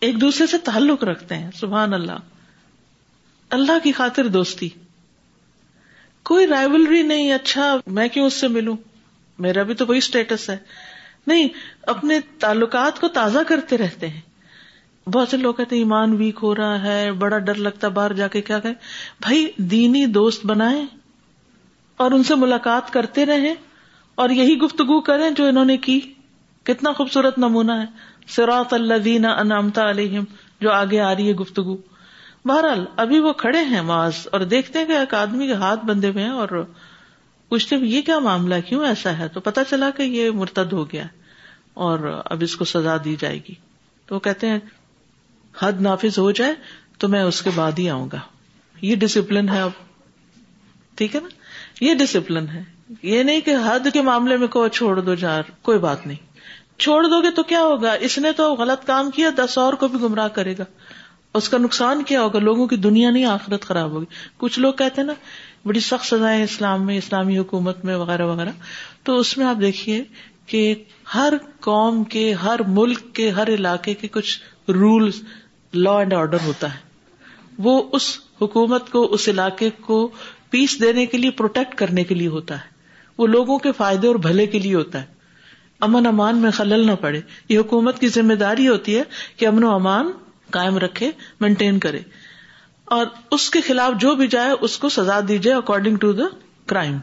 [0.00, 2.12] ایک دوسرے سے تعلق رکھتے ہیں، سبحان اللہ۔
[3.50, 4.68] اللہ کی خاطر دوستی۔
[6.22, 8.76] کوئی رائولری نہیں اچھا میں کیوں اس سے ملوں؟
[9.38, 10.56] میرا بھی تو وہی اسٹیٹس ہے۔
[11.26, 11.48] نہیں،
[11.82, 14.20] اپنے تعلقات کو تازہ کرتے رہتے ہیں۔
[15.08, 18.28] بہت سے لوگ کہتے ہیں، ایمان ویک ہو رہا ہے، بڑا ڈر لگتا باہر جا
[18.28, 18.68] کے کیا کہ
[19.20, 20.84] بھائی، دینی دوست بنائے
[21.96, 23.54] اور ان سے ملاقات کرتے رہے
[24.14, 26.00] اور یہی گفتگو کریں جو انہوں نے کی۔
[26.62, 30.24] کتنا خوبصورت نمونہ ہے۔ سراط اللہ دینا انعامتا علیہم،
[30.60, 31.76] جو آگے آ رہی ہے گفتگو۔
[32.44, 36.08] بہرحال، ابھی وہ کھڑے ہیں معاذ اور دیکھتے ہیں کہ ایک آدمی کے ہاتھ بندے
[36.08, 36.64] ہوئے ہیں اور
[37.48, 41.04] پوچھتے یہ کیا معاملہ کیوں ایسا ہے؟ تو پتا چلا کہ یہ مرتد ہو گیا
[41.74, 43.54] اور اب اس کو سزا دی جائے گی۔
[44.06, 44.58] تو وہ کہتے ہیں،
[45.58, 46.54] حد نافذ ہو جائے
[46.98, 48.18] تو میں اس کے بعد ہی آؤں گا۔
[48.82, 49.70] یہ ڈسپلن ہے اب۔
[50.94, 51.28] ٹھیک ہے نا؟
[51.84, 52.62] یہ ڈسپلن ہے۔
[53.02, 56.27] یہ نہیں کہ حد کے معاملے میں کو چھوڑ دو جار، کوئی بات نہیں۔
[56.78, 59.88] چھوڑ دو گے تو کیا ہوگا؟ اس نے تو غلط کام کیا، دس اور کو
[59.88, 60.64] بھی گمراہ کرے گا۔
[61.34, 64.04] اس کا نقصان کیا ہوگا؟ لوگوں کی دنیا نہیں، آخرت خراب ہوگی۔
[64.36, 65.14] کچھ لوگ کہتے ہیں نا،
[65.64, 68.48] بڑی سخت سزائیں اسلام میں، اسلامی حکومت میں، وغیرہ وغیرہ۔
[69.02, 70.04] تو اس میں آپ دیکھیے
[70.46, 70.74] کہ
[71.14, 75.22] ہر قوم کے، ہر ملک کے، ہر علاقے کے کچھ رولس
[75.74, 76.78] لا اینڈ آرڈر ہوتا ہے۔
[77.58, 80.10] وہ اس حکومت کو، اس علاقے کو
[80.50, 82.68] پیس دینے کے لیے پروٹیکٹ کرنے کے لیے ہوتا ہے۔
[83.18, 85.17] وہ لوگوں کے فائدے اور بھلے کے لیے ہوتا ہے۔
[85.80, 89.02] امن امان میں خلل نہ پڑے۔ یہ حکومت کی ذمہ داری ہوتی ہے
[89.36, 90.10] کہ امن و امان
[90.50, 91.10] قائم رکھے
[91.40, 92.00] مینٹین کرے۔
[92.84, 96.24] اور اس کے خلاف جو بھی جائے، اس کو سزا دی جائے اکارڈنگ ٹو دا
[96.66, 96.98] کرائم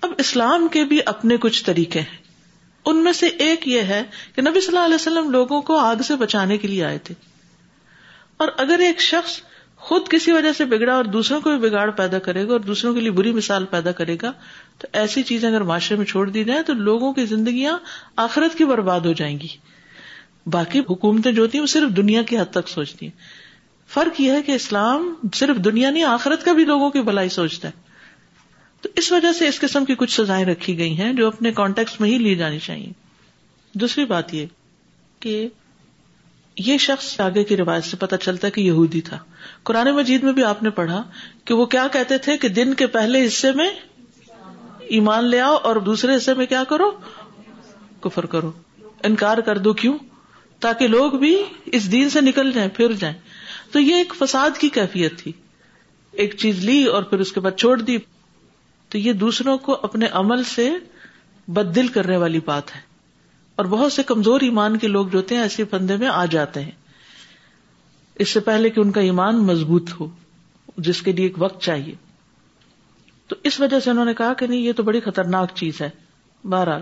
[0.00, 2.16] اب اسلام کے بھی اپنے کچھ طریقے ہیں۔
[2.86, 4.02] ان میں سے ایک یہ ہے
[4.34, 7.14] کہ نبی صلی اللہ علیہ وسلم لوگوں کو آگ سے بچانے کے لیے آئے تھے۔
[8.36, 9.40] اور اگر ایک شخص
[9.84, 12.94] خود کسی وجہ سے بگڑا اور دوسروں کو بھی بگاڑ پیدا کرے گا اور دوسروں
[12.94, 14.32] کے لیے بری مثال پیدا کرے گا،
[14.78, 17.78] تو ایسی چیزیں اگر معاشرے میں چھوڑ دی جائیں تو لوگوں کی زندگیاں
[18.16, 19.46] آخرت کی برباد ہو جائیں گی۔
[20.46, 23.18] باقی حکومتیں جو ہوتی ہیں وہ صرف دنیا کی حد تک سوچتی ہیں۔
[23.88, 27.68] فرق یہ ہے کہ اسلام صرف دنیا نہیں، آخرت کا بھی لوگوں کی بلائی سوچتا
[27.68, 27.72] ہے۔
[28.80, 32.00] تو اس وجہ سے اس قسم کی کچھ سزائیں رکھی گئی ہیں جو اپنے کانٹیکٹ
[32.00, 32.92] میں ہی لی جانی چاہیے۔
[33.74, 34.46] دوسری بات یہ
[35.20, 35.48] کہ
[36.58, 39.18] یہ شخص آگے کی روایت سے پتا چلتا ہے کہ یہودی تھا۔
[39.62, 41.02] قرآن مجید میں بھی آپ نے پڑھا
[41.44, 43.70] کہ وہ کیا کہتے تھے کہ دن کے پہلے حصے میں
[44.80, 46.90] ایمان لے آؤ اور دوسرے حصے میں کیا کرو؟
[48.00, 48.52] کفر کرو۔
[49.02, 49.98] انکار کر دو کیوں؟
[50.60, 53.16] تاکہ لوگ بھی اس دین سے نکل جائیں، پھر جائیں۔
[53.72, 55.32] تو یہ ایک فساد کی کیفیت تھی۔
[56.12, 57.98] ایک چیز لی اور پھر اس کے بعد چھوڑ دی۔
[58.88, 60.70] تو یہ دوسروں کو اپنے عمل سے
[61.48, 62.93] بد دل کرنے والی بات ہے۔
[63.56, 66.60] اور بہت سے کمزور ایمان کے لوگ جو ہوتے ہیں ایسے بندے میں آ جاتے
[66.60, 66.70] ہیں۔
[68.14, 70.08] اس سے پہلے کہ ان کا ایمان مضبوط ہو،
[70.76, 71.94] جس کے لیے ایک وقت چاہیے۔
[73.28, 75.90] تو اس وجہ سے انہوں نے کہا کہ نہیں، یہ تو بڑی خطرناک چیز ہے۔
[76.44, 76.80] بہرحال،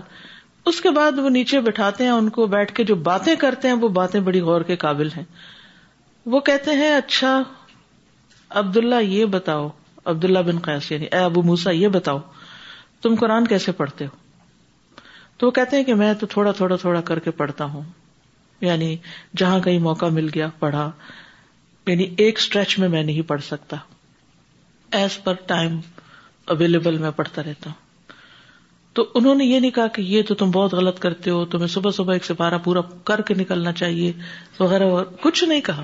[0.65, 3.75] اس کے بعد وہ نیچے بٹھاتے ہیں، ان کو بیٹھ کے جو باتیں کرتے ہیں،
[3.75, 5.23] وہ باتیں بڑی غور کے قابل ہیں۔
[6.25, 7.43] وہ کہتے ہیں اچھا
[8.49, 9.69] عبد اللہ یہ بتاؤ
[10.05, 12.19] عبد اللہ بن قیس یعنی اے ابو موسا یہ بتاؤ،
[13.01, 14.22] تم قرآن کیسے پڑھتے ہو؟
[15.37, 17.81] تو وہ کہتے ہیں کہ میں تو تھوڑا تھوڑا تھوڑا کر کے پڑھتا ہوں۔
[18.61, 18.97] یعنی
[19.37, 20.91] جہاں کہیں موقع مل گیا پڑھا۔
[21.87, 23.77] یعنی ایک اسٹریچ میں میں نہیں پڑھ سکتا۔
[24.91, 25.79] ایز پر ٹائم
[26.45, 27.83] اویلیبل میں پڑھتا رہتا ہوں۔
[28.93, 31.67] تو انہوں نے یہ نہیں کہا کہ یہ تو تم بہت غلط کرتے ہو، تمہیں
[31.67, 34.13] صبح صبح ایک سپارہ پورا کر کے نکلنا چاہیے،
[34.59, 35.83] وغیرہ وغیرہ کچھ نہیں کہا۔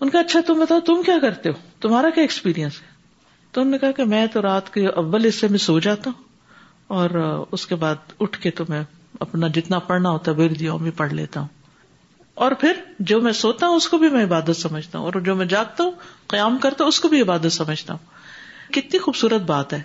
[0.00, 2.86] ان کا اچھا تم بتاؤ، تم کیا کرتے ہو؟ تمہارا کیا ایکسپیرئنس ہے؟
[3.52, 6.29] تو انہوں نے کہا کہ میں تو رات کے اول حصے میں سو جاتا ہوں۔
[6.90, 7.10] اور
[7.52, 8.82] اس کے بعد اٹھ کے تو میں
[9.20, 11.48] اپنا جتنا پڑھنا ہوتا ہے وردیوں پڑھ لیتا ہوں۔
[12.34, 15.34] اور پھر جو میں سوتا ہوں، اس کو بھی میں عبادت سمجھتا ہوں۔ اور جو
[15.34, 15.90] میں جاگتا ہوں،
[16.26, 18.06] قیام کرتا ہوں، اس کو بھی عبادت سمجھتا ہوں۔
[18.72, 19.82] کتنی خوبصورت بات ہے۔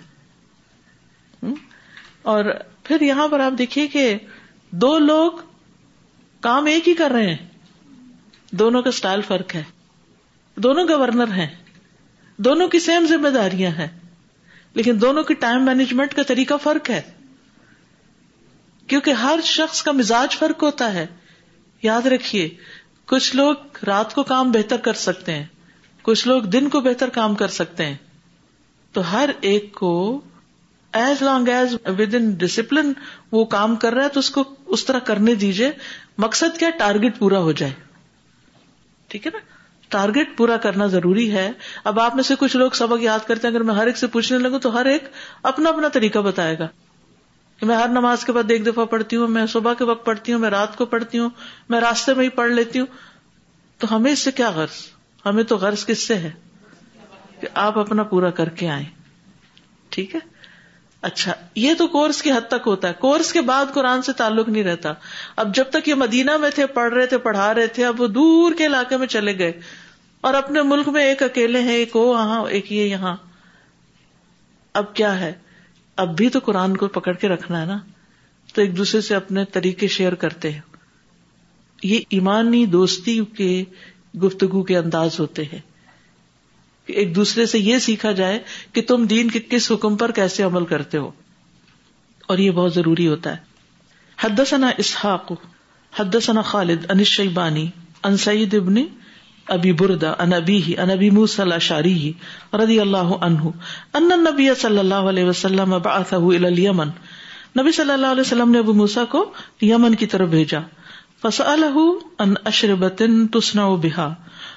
[2.22, 2.44] اور
[2.82, 4.18] پھر یہاں پر آپ دیکھیے کہ
[4.70, 5.32] دو لوگ
[6.40, 7.48] کام ایک ہی کر رہے ہیں۔
[8.52, 9.62] دونوں کا اسٹائل فرق ہے۔
[10.56, 11.48] دونوں گورنر ہیں۔
[12.36, 14.05] دونوں کی سیم ذمہ داریاں ہیں۔
[14.76, 17.02] لیکن دونوں کی ٹائم مینجمنٹ کا طریقہ فرق ہے۔
[18.86, 21.06] کیونکہ ہر شخص کا مزاج فرق ہوتا ہے۔
[21.82, 22.48] یاد رکھیے،
[23.06, 23.54] کچھ لوگ
[23.86, 25.46] رات کو کام بہتر کر سکتے ہیں،
[26.02, 27.96] کچھ لوگ دن کو بہتر کام کر سکتے ہیں۔
[28.92, 30.20] تو ہر ایک کو
[30.92, 31.74] as long as
[32.14, 32.92] within discipline
[33.32, 35.72] وہ کام کر رہا ہے تو اس کو اس طرح کرنے دیجیے
[36.18, 37.72] مقصد کیا؟ ٹارگیٹ پورا ہو جائے۔
[39.08, 39.38] ٹھیک ہے نا؟
[39.88, 41.52] ٹارگیٹ پورا کرنا ضروری ہے۔
[41.84, 44.06] اب آپ میں سے کچھ لوگ سبق یاد کرتے ہیں، اگر میں ہر ایک سے
[44.06, 45.04] پوچھنے لگوں تو ہر ایک
[45.42, 46.68] اپنا اپنا طریقہ بتائے گا۔
[47.60, 50.32] کہ میں ہر نماز کے بعد ایک دفعہ پڑھتی ہوں، میں صبح کے وقت پڑھتی
[50.32, 51.30] ہوں، میں رات کو پڑھتی ہوں،
[51.68, 52.86] میں راستے میں ہی پڑھ لیتی ہوں۔
[53.78, 54.86] تو ہمیں اس سے کیا غرض؟
[55.26, 56.30] ہمیں تو غرض کس سے ہے؟
[57.40, 58.84] کہ آپ اپنا پورا کر کے آئیں۔
[59.88, 60.35] ٹھیک ہے؟
[61.06, 64.48] اچھا یہ تو کورس کی حد تک ہوتا ہے۔ کورس کے بعد قرآن سے تعلق
[64.48, 64.92] نہیں رہتا۔
[65.36, 68.06] اب جب تک یہ مدینہ میں تھے، پڑھ رہے تھے، پڑھا رہے تھے، اب وہ
[68.06, 69.52] دور کے علاقے میں چلے گئے۔
[70.20, 73.16] اور اپنے ملک میں ایک اکیلے ہیں، ایک وہ وہاں ایک یہ یہاں۔
[74.74, 75.32] اب کیا ہے؟
[75.96, 77.78] اب بھی تو قرآن کو پکڑ کے رکھنا ہے نا۔
[78.54, 80.60] تو ایک دوسرے سے اپنے طریقے شیئر کرتے ہیں۔
[81.82, 83.64] یہ ایمانی دوستی کے
[84.18, 85.75] گفتگو کے انداز ہوتے ہیں۔
[86.86, 88.38] ایک دوسرے سے یہ سیکھا جائے
[88.72, 91.10] کہ تم دین کے کس حکم پر کیسے عمل کرتے ہو۔
[92.26, 93.36] اور یہ بہت ضروری ہوتا ہے۔
[94.18, 95.32] حدثنا اسحاق،
[96.00, 97.70] حدثنا خالد ان شیبانی
[98.04, 98.74] ان سعید ابن
[99.48, 102.12] ابی بردا ان ابی ان ابی موسى الاشعری
[102.52, 103.40] رضی اللہ عنہ،
[103.94, 106.88] ان النبی صلی اللہ علیہ وسلم بعثه الى اليمن
[107.60, 110.58] نبی صلی اللہ علیہ وسلم نے ابو موسا کو یمن کی طرف بھیجا۔
[111.22, 111.78] فسألہ
[112.18, 114.14] ان اشربت تصنع بها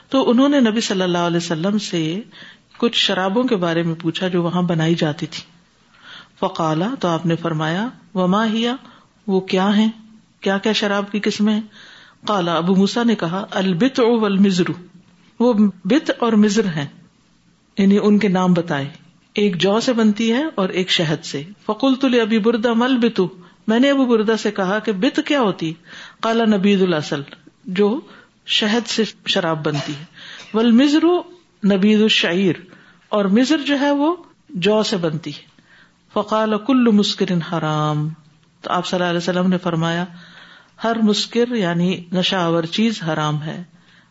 [0.09, 2.21] تو انہوں نے نبی صلی اللہ علیہ وسلم سے
[2.77, 5.43] کچھ شرابوں کے بارے میں پوچھا جو وہاں بنائی جاتی تھی۔
[6.39, 8.75] فقالا، تو آپ نے فرمایا، وما ہیا
[9.27, 9.87] وہ کیا ہے
[10.41, 11.61] کیا کیا شراب کی قسمیں
[12.27, 14.73] کالا ابو موسا نے کہا البت او المزرو
[15.39, 15.53] وہ
[15.85, 16.85] بت اور مزر ہیں۔
[17.77, 18.89] یعنی ان کے نام بتائے۔
[19.33, 23.27] ایک جو سے بنتی ہے اور ایک شہد سے۔ فکل تل ابھی بردا مل بتو
[23.67, 25.73] میں نے ابو بردا سے کہا کہ بت کیا ہوتی؟
[26.21, 27.21] کالا نبید الاصل
[27.65, 28.01] جو
[28.49, 30.05] شہد سے شراب بنتی ہے۔
[30.53, 31.23] ول مزرو
[31.65, 32.55] نبید الشعیر،
[33.09, 34.15] اور مزر جو ہے وہ
[34.49, 35.61] جو سے بنتی ہے۔
[36.13, 38.09] فقال کل مسکرن حرام۔
[38.61, 40.05] تو آپ صلی اللہ علیہ وسلم نے فرمایا،
[40.83, 43.63] ہر مسکر یعنی نشاور چیز حرام ہے۔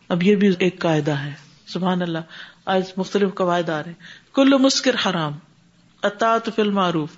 [0.09, 1.33] اب یہ بھی ایک قاعدہ ہے۔
[1.67, 2.19] سبحان اللہ،
[2.65, 3.93] آج مختلف قواعد آ رہے
[4.33, 5.31] کل مسکر حرام
[6.03, 7.09] اطاط فل معروف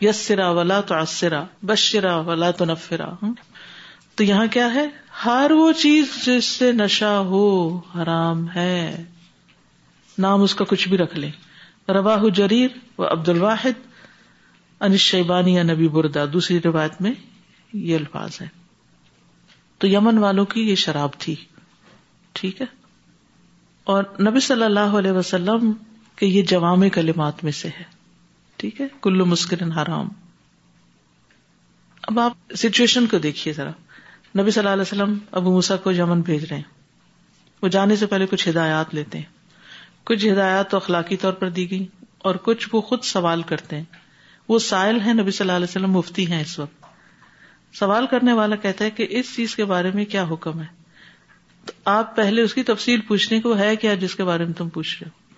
[0.00, 3.10] یسرا ولا تو اسرا بشرا ولا تو نفرا
[4.14, 4.88] تو یہاں کیا ہے؟
[5.24, 9.04] ہر وہ چیز جس سے نشا ہو حرام ہے۔
[10.18, 11.30] نام اس کا کچھ بھی رکھ لے
[11.88, 13.88] رواہ جریر و عبد الواحد
[14.80, 17.12] انش شیبانی یا نبی بردا۔ دوسری روایت میں
[17.72, 18.48] یہ الفاظ ہے
[19.78, 21.34] تو یمن والوں کی یہ شراب تھی۔
[22.32, 22.66] ٹھیک ہے؟
[23.84, 25.72] اور نبی صلی اللہ علیہ وسلم
[26.16, 27.84] کے یہ جوام کلمات میں سے ہے۔
[28.56, 30.08] ٹھیک ہے؟ کلو مسکرن حرام۔
[32.02, 33.70] اب آپ سچویشن کو دیکھیے ذرا۔
[34.38, 36.62] نبی صلی اللہ علیہ وسلم ابو موسا کو یمن بھیج رہے ہیں۔
[37.62, 39.24] وہ جانے سے پہلے کچھ ہدایات لیتے ہیں۔
[40.04, 41.86] کچھ ہدایات تو اخلاقی طور پر دی گئی
[42.18, 43.84] اور کچھ وہ خود سوال کرتے ہیں۔
[44.48, 46.84] وہ سائل ہیں، نبی صلی اللہ علیہ وسلم مفتی ہیں اس وقت۔
[47.76, 50.66] سوال کرنے والا کہتا ہے کہ اس چیز کے بارے میں کیا حکم ہے؟
[51.66, 54.68] تو آپ پہلے اس کی تفصیل پوچھنے کو ہے کیا جس کے بارے میں تم
[54.68, 55.34] پوچھ رہے ہو؟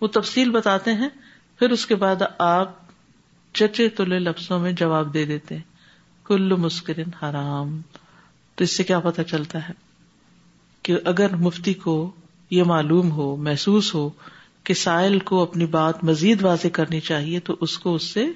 [0.00, 1.08] وہ تفصیل بتاتے ہیں،
[1.58, 2.72] پھر اس کے بعد آپ
[3.52, 5.62] چچے تلے لفظوں میں جواب دے دیتے ہیں۔
[6.24, 7.80] کل مسکرین حرام۔
[8.58, 9.72] تو اس سے کیا پتا چلتا ہے
[10.82, 12.10] کہ اگر مفتی کو
[12.50, 14.10] یہ معلوم ہو، محسوس ہو
[14.64, 18.26] کہ سائل کو اپنی بات مزید واضح کرنی چاہیے، تو اس کو اس سے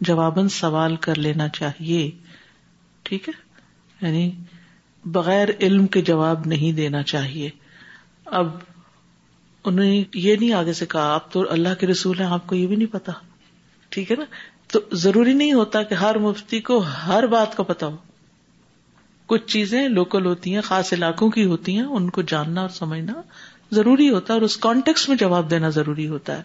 [0.00, 2.10] جواباً سوال کر لینا چاہیے۔
[3.02, 3.32] ٹھیک ہے؟
[4.06, 4.30] یعنی
[5.04, 7.50] بغیر علم کے جواب نہیں دینا چاہیے۔
[8.24, 8.48] اب
[9.64, 12.54] انہوں نے یہ نہیں آگے سے کہا، آپ تو اللہ کے رسول ہیں، آپ کو
[12.54, 13.12] یہ بھی نہیں پتا
[13.88, 14.24] ٹھیک ہے نا؟
[14.66, 17.96] تو ضروری نہیں ہوتا کہ ہر مفتی کو ہر بات کا پتا ہو۔
[19.30, 23.12] کچھ چیزیں لوکل ہوتی ہیں، خاص علاقوں کی ہوتی ہیں، ان کو جاننا اور سمجھنا
[23.72, 26.42] ضروری ہوتا ہے اور اس کانٹیکس میں جواب دینا ضروری ہوتا ہے۔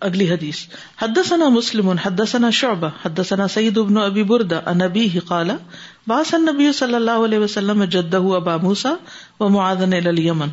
[0.00, 0.56] اگلی حدیث۔
[1.02, 5.50] حدثنا مسلم، حدثنا شعبہ، حدثنا سعید ابن ابی بردا انبی قال
[6.06, 8.94] باس النبی صلی اللہ علیہ وسلم جدہ ابا موسا
[9.40, 10.48] و معاذن الیمن۔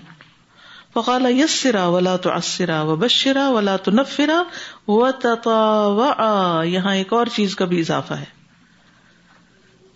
[0.94, 4.44] فقال، یسرا ولا تعسرا وبشرا ولا تنفرا
[4.88, 8.41] وتطاوعا یہاں ایک اور چیز کا بھی اضافہ ہے۔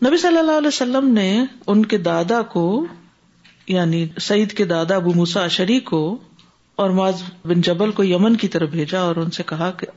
[0.05, 2.85] نبی صلی اللہ علیہ وسلم نے ان کے دادا کو
[3.67, 6.17] یعنی سعید کے دادا ابو موسا شری کو
[6.75, 9.87] اور معاذ بن جبل کو یمن کی طرف بھیجا اور ان سے کہا کہ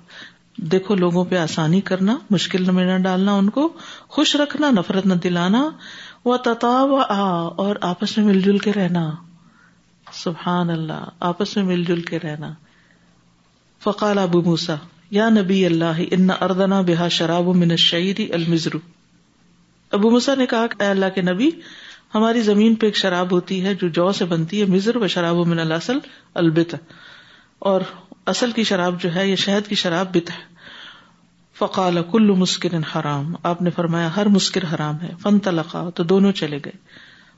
[0.57, 3.73] دیکھو لوگوں پہ آسانی کرنا، مشکل میں نہ ڈالنا ان کو،
[4.09, 5.71] خوش رکھنا، نفرت نہ دلانا
[6.25, 9.11] وہ تتا و آ اور آپس میں مل جل کے رہنا۔
[10.13, 12.53] سبحان اللہ، آپس میں مل جل کے رہنا۔
[13.81, 14.75] فقال ابو موسا
[15.11, 18.79] یا نبی اللہ، ان اردنا بحا شراب من الشعری المزرو
[19.91, 21.51] ابو موسا نے کہا کہ اے اللہ کے نبی،
[22.15, 25.37] ہماری زمین پہ ایک شراب ہوتی ہے جو جو سے بنتی ہے مزر و شراب
[25.37, 25.99] من الاصل
[26.35, 26.75] البت۔
[27.59, 27.81] اور
[28.27, 30.55] اصل کی شراب جو ہے یہ شہد کی شراب بت ہے۔
[31.59, 36.33] فقال کل مسکر حرام۔ آپ نے فرمایا ہر مسکر حرام ہے۔ فن تلقا تو دونوں
[36.33, 36.73] چلے گئے۔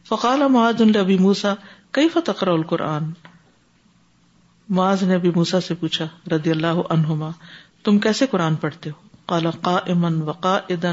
[0.09, 1.55] فقال معاذ ابی موسا
[1.91, 3.05] کئی فتقر القرآن؟
[4.69, 7.31] معاذ نے ابھی موسا سے پوچھا، رضی اللہ عنہما،
[7.85, 10.93] تم کیسے قرآن پڑھتے ہو؟ قال قائما وقائدا۔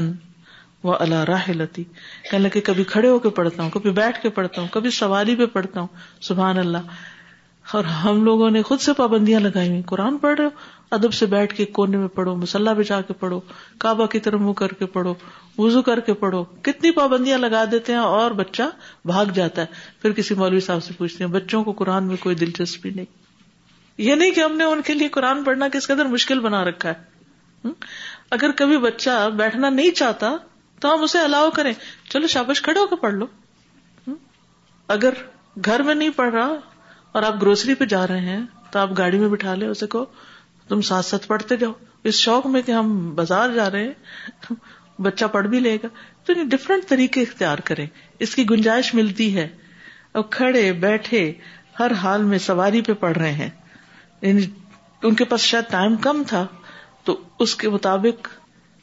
[0.84, 1.84] و اللہ راہ لتی۔
[2.30, 5.36] کہ لگے، کبھی کھڑے ہو کے پڑھتا ہوں، کبھی بیٹھ کے پڑھتا ہوں، کبھی سواری
[5.36, 5.88] پہ پڑھتا ہوں۔
[6.20, 6.78] سبحان اللہ۔
[7.72, 10.50] اور ہم لوگوں نے خود سے پابندیاں لگائی ہوئی۔ قرآن پڑھ رہے ہو،
[10.90, 13.40] ادب سے بیٹھ کے کونے میں پڑھو مسلح بچا کے پڑھو،
[13.78, 15.14] کعبہ کی طرف منہ کر کے پڑھو
[15.58, 18.62] وزو کر کے پڑھو۔ کتنی پابندیاں لگا دیتے ہیں اور بچہ
[19.04, 19.66] بھاگ جاتا ہے۔
[20.02, 23.04] پھر کسی مولوی صاحب سے پوچھتے ہیں، بچوں کو قرآن میں کوئی دلچسپی نہیں۔
[23.98, 26.88] یہ نہیں کہ ہم نے ان کے لیے قرآن پڑھنا کس قدر مشکل بنا رکھا
[26.88, 27.08] ہے۔
[28.30, 30.30] اگر کبھی بچہ بیٹھنا نہیں چاہتا
[30.80, 31.72] تو ہم اسے الاؤ کریں۔
[32.10, 33.26] چلو شابش کھڑے ہو کے پڑھ لو۔
[34.88, 35.10] اگر
[35.64, 36.52] گھر میں نہیں پڑھ رہا
[37.12, 40.06] اور آپ گروسری پہ جا رہے ہیں، تو آپ گاڑی میں بٹھا لے اسے کو
[40.68, 41.72] تم ساتھ ساتھ پڑھتے جاؤ۔
[42.04, 44.52] اس شوق میں کہ ہم بازار جا رہے ہیں،
[45.00, 45.86] بچہ پڑھ بھی لے گا۔
[46.24, 47.86] تو ڈفرینٹ طریقے اختیار کرے
[48.18, 49.48] اس کی گنجائش ملتی ہے۔
[50.12, 51.32] اور کھڑے بیٹھے
[51.80, 53.50] ہر حال میں سواری پہ پڑھ رہے ہیں۔
[54.22, 54.42] یعنی
[55.02, 56.46] ان کے پاس شاید ٹائم کم تھا،
[57.04, 58.28] تو اس کے مطابق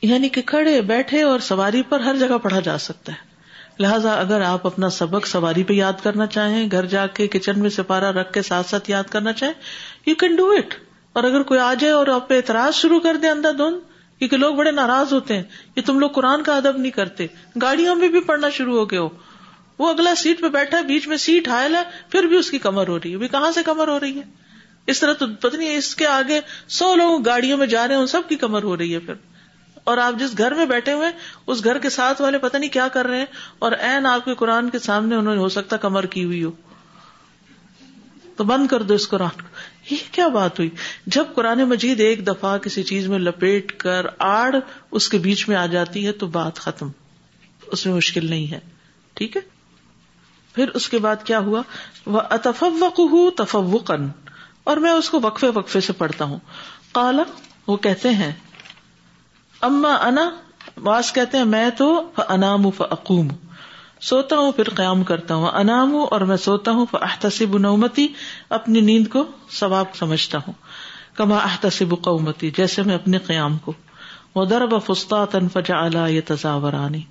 [0.02, 3.36] یعنی کہ کھڑے بیٹھے اور سواری پر ہر جگہ پڑھا جا سکتا ہے۔
[3.80, 7.70] لہٰذا اگر آپ اپنا سبق سواری پہ یاد کرنا چاہیں، گھر جا کے کچن میں
[7.70, 9.54] سپارا رکھ کے ساتھ ساتھ یاد کرنا چاہیں
[10.06, 10.74] یو کین ڈو اٹ
[11.14, 13.80] اور اگر کوئی آ جائے اور آپ پہ اعتراض شروع کر دے اندر دھند
[14.20, 15.44] کیونکہ لوگ بڑے ناراض ہوتے ہیں
[15.76, 17.28] کہ تم لوگ قرآن کا ادب نہیں کرتے۔
[17.62, 19.10] گاڑیوں میں بھی پڑھنا شروع ہو گئے ہو۔
[19.80, 22.60] وہ اگلا سیٹ پہ بیٹھا ہے بیچ میں سیٹ ہائل ہے، پھر بھی اس کی
[22.60, 24.24] کمر ہو رہی ہے۔ کہاں سے کمر ہو رہی ہے؟
[24.88, 28.02] اس طرح تو پتہ نہیں، اس کے آگے سو لوگ گاڑیوں میں جا رہے ہیں،
[28.02, 29.14] ان سب کی کمر ہو رہی ہے پھر۔
[29.86, 31.10] اور آپ جس گھر میں بیٹھے ہوئے
[31.48, 33.26] اس گھر کے ساتھ والے پتہ نہیں کیا کر رہے ہیں،
[33.60, 36.52] اور این آپ کے قرآن کے سامنے انہوں نے ہو سکتا کمر کی ہوئی ہو۔
[38.36, 39.48] تو بند کر دو اس قرآن کو۔
[39.92, 40.70] یہ کیا بات ہوئی؟
[41.06, 44.56] جب قرآن مجید ایک دفعہ کسی چیز میں لپیٹ کر آڑ
[44.92, 46.90] اس کے بیچ میں آ جاتی ہے تو بات ختم۔
[47.68, 48.60] اس میں مشکل نہیں ہے۔
[49.14, 49.42] ٹھیک ہے؟
[50.56, 51.62] پھر اس کے بعد کیا ہوا؟
[52.06, 54.08] وہ اتفوق ہوں تفوقن
[54.64, 56.40] اور میں اس کو وقفے وقفے سے پڑھتا ہوں۔
[56.92, 57.24] کالا
[57.68, 58.32] وہ کہتے ہیں
[59.66, 60.30] اما انا
[60.78, 63.28] واس کہتے ہیں، میں تو انام فقوم
[64.02, 68.08] سوتا ہوں، پھر قیام کرتا ہوں۔ انام ہوں اور میں سوتا ہوں احتسب نومتی۔
[68.50, 70.54] اپنی نیند کو ثواب سمجھتا ہوں۔
[71.16, 73.74] کما احتسب قومتی، جیسے میں اپنے قیام کو۔
[74.36, 77.02] وہ درب فستا تن فجا یہ تضاورانی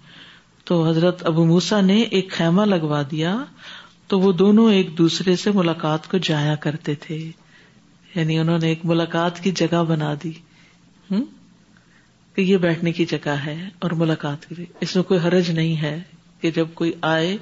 [0.64, 3.36] تو حضرت ابو موسا نے ایک خیمہ لگوا دیا۔
[4.06, 7.30] تو وہ دونوں ایک دوسرے سے ملاقات کو جایا کرتے تھے۔
[8.14, 10.32] یعنی انہوں نے ایک ملاقات کی جگہ بنا دی۔
[11.10, 11.24] ہوں
[12.34, 16.02] کہ یہ بیٹھنے کی جگہ ہے اور ملاقات کی اس میں کوئی حرج نہیں ہے
[16.40, 17.36] کہ جب کوئی آئے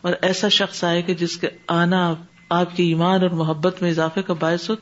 [0.00, 2.14] اور ایسا شخص آئے کہ جس کے آنا
[2.48, 4.74] آپ کے ایمان اور محبت میں اضافے کا باعث ہو۔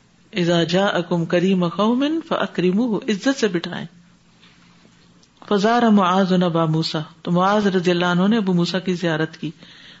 [0.69, 3.85] جا اکم کریم اقومن فکریم عزت سے بٹھائے
[5.49, 9.51] فضار معاذ ابا موسا تو معاذ رضی اللہ عنہ نے ابو موسا کی زیارت کی،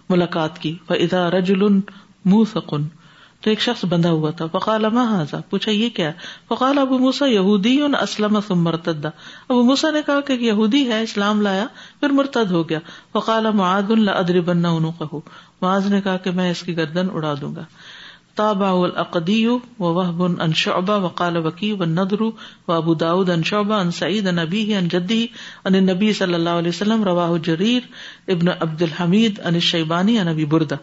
[0.09, 1.59] ملاقات کی۔ فضا رجل
[2.25, 2.83] منہ فکن
[3.45, 6.11] تو ایک شخص بندھا ہوا تھا۔ فقال ما حاضا پوچھا، یہ کیا؟
[6.49, 9.09] فقال ابو موسا یہودی اسلم ثم مرتدا
[9.49, 11.65] ابو موسا نے کہا کہ یہودی ہے، اسلام لایا،
[11.99, 12.79] پھر مرتد ہو گیا۔
[13.13, 15.17] فقال معاذ لا ادربن عنقه۔
[15.61, 17.63] معاذ نے کہا کہ میں اس کی گردن اڑا دوں گا۔
[18.35, 19.47] تابع الاقدی
[19.79, 22.21] ووهب عن شعبہ وقال وکی والنضر
[22.67, 25.27] وابو داود عن شعبہ عن سعید عن ابیہ عن جدی
[25.65, 27.81] عن النبی صلی اللہ علیہ وسلم، رواہ جریر
[28.27, 30.75] ابن عبد الحمید عن الشیبانی عن ابی بردہ۔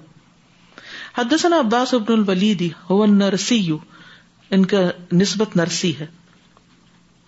[1.18, 3.70] حدثنا عباس ابن الولید، هو النرسی،
[4.50, 6.06] ان کا نسبت نرسی ہے۔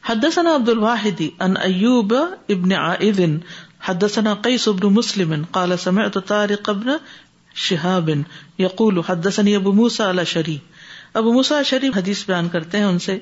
[0.05, 2.15] حدثنا عبد الواحد ان ایوب
[2.49, 3.21] ابن عائذ
[3.89, 6.91] حدثنا قیس ابن مسلم، قال سمعت طارق ابن
[7.55, 8.11] شہاب
[8.59, 10.25] یقول حدثني ابو موسى على
[11.15, 13.19] ابو موسا شریف حدیث بیان کرتے ہیں ان سے،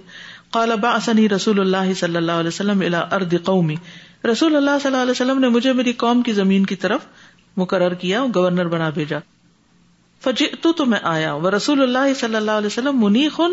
[0.50, 3.74] قال بعثني رسول اللہ صلی اللہ علیہ وسلم الى ارض قومی۔
[4.32, 7.00] رسول اللہ صلی اللہ علیہ وسلم نے مجھے میری قوم کی زمین کی طرف
[7.56, 9.18] مقرر کیا، گورنر بنا بھیجا۔
[10.24, 13.52] فجئت تو میں آیا وہ رسول اللہ صلی اللہ علیہ وسلم منی خن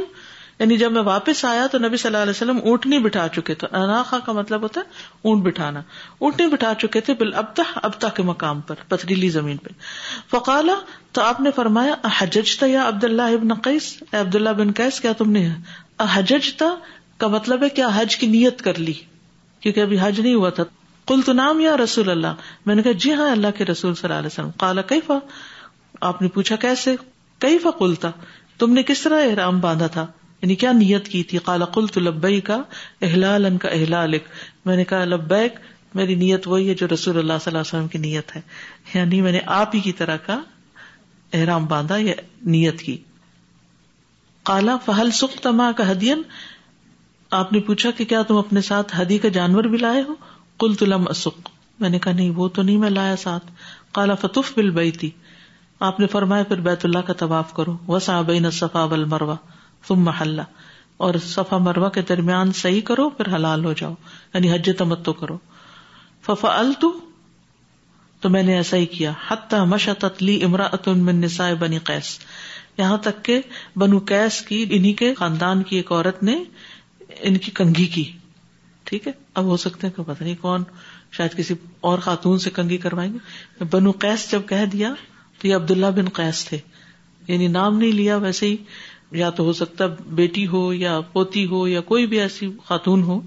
[0.60, 3.68] یعنی جب میں واپس آیا تو نبی صلی اللہ علیہ وسلم اونٹنی بٹھا چکے تو
[3.72, 4.86] اناخا کا مطلب ہوتا ہے
[5.22, 5.82] اونٹ بٹھانا۔
[6.20, 9.70] اونٹنی بٹھا چکے تھے بال ابتا ابتا کے مقام پر پتریلی زمین پہ۔
[10.32, 10.74] فقالا،
[11.12, 15.00] تو آپ نے فرمایا حججتا یا عبد اللہ ابن قیس؟ اے عبد اللہ بن قیس،
[15.00, 15.50] کیا تم نے
[16.14, 16.66] حججتا
[17.18, 18.94] کا مطلب ہے کیا حج کی نیت کر لی؟
[19.60, 20.64] کیونکہ ابھی حج نہیں ہوا تھا۔
[21.08, 24.08] کل تو نام یا رسول اللہ۔ میں نے کہا جی ہاں اللہ کے رسول صلی
[24.08, 25.18] اللہ علیہ وسلم۔ کالا کئی فا
[26.00, 26.96] آپ نے پوچھا کیسے؟
[27.40, 28.08] کئی فا
[28.58, 30.08] تم نے کس طرح احرام باندھا تھا؟
[30.42, 32.62] یعنی کیا نیت کی تھی؟ کالا کل تو لبئی کا
[33.02, 34.14] احلال ان کا احلال
[34.66, 35.60] میں نے کہا، لبیک،
[35.94, 38.42] میری نیت وہی ہے جو رسول اللہ صلی اللہ علیہ وسلم کی نیت ہے۔
[38.94, 40.42] یعنی میں نے آپ ہی کی طرح کا
[41.34, 42.98] احرام باندھا یا نیت کی۔
[44.44, 46.22] کالا فہل سخ تما کا ہدین؟
[47.32, 50.14] آپ نے پوچھا کہ کیا تم اپنے ساتھ ہدی کا جانور بھی لائے ہو؟
[50.60, 53.52] کل تلم اسک میں نے کہا، نہیں، وہ تو نہیں میں لایا ساتھ۔
[53.92, 55.10] کالا فتف بل بئی تھی
[55.80, 59.36] آپ نے فرمایا پھر بیت اللہ کا طواف کرو۔ وسا بین صفا ول مروا
[59.88, 60.42] تم محلہ
[60.98, 63.94] اور صفا مروا کے درمیان صحیح کرو، پھر حلال ہو جاؤ۔
[64.34, 65.38] یعنی حج تمتو کرو۔
[66.26, 67.00] ففا التو
[68.22, 72.20] تو میں نے ایسا ہی کیا۔ حتیٰ مشت لی امراۃ من نساء بنی قیس۔
[72.78, 73.42] یہاں تک کہ
[73.76, 76.44] بنو کیس کی انہیں کے خاندان کی ایک عورت نے
[77.20, 78.12] ان کی کنگھی کی۔
[78.84, 80.64] ٹھیک ہے؟ اب ہو سکتے ہیں کہ پتہ نہیں کون،
[81.12, 84.94] شاید کسی اور خاتون سے کنگھی کروائیں گے۔ بنو قیس جب کہہ دیا
[85.40, 86.58] تو یہ عبداللہ بن قیس تھے۔
[87.28, 88.58] یعنی نام نہیں لیا، ویسے ہی
[89.12, 93.22] یا تو ہو سکتا بیٹی ہو یا پوتی ہو یا کوئی بھی ایسی خاتون ہو۔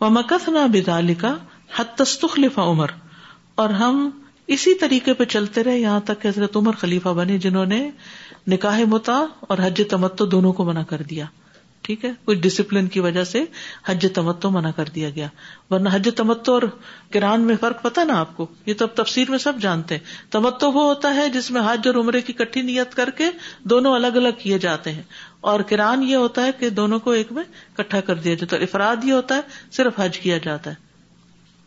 [0.00, 1.36] وہ مکت نہ بدال کا
[1.76, 2.86] حد تستخلف عمر۔
[3.54, 4.10] اور ہم
[4.46, 7.90] اسی طریقے پہ چلتے رہے، یہاں تک کہ حضرت عمر خلیفہ بنے، جنہوں نے
[8.48, 11.24] نکاح متا اور حج تمتو دونوں کو منع کر دیا۔
[11.88, 13.44] ٹھیک ہے؟ کچھ ڈسپلن کی وجہ سے
[13.86, 15.26] حج تمتو منع کر دیا گیا۔
[15.70, 16.62] ورنہ حج تمتو اور
[17.10, 20.32] کران میں فرق پتا نا آپ کو؟ یہ تو اب تفسیر میں سب جانتے ہیں۔
[20.32, 23.24] تمتو وہ ہوتا ہے جس میں حج اور عمرے کی کٹھی نیت کر کے
[23.64, 25.02] دونوں الگ الگ کیے جاتے ہیں۔
[25.40, 27.44] اور کران یہ ہوتا ہے کہ دونوں کو ایک میں
[27.76, 29.40] کٹھا کر دیا جاتا ہے۔ افراد یہ ہوتا ہے
[29.72, 30.76] صرف حج کیا جاتا ہے۔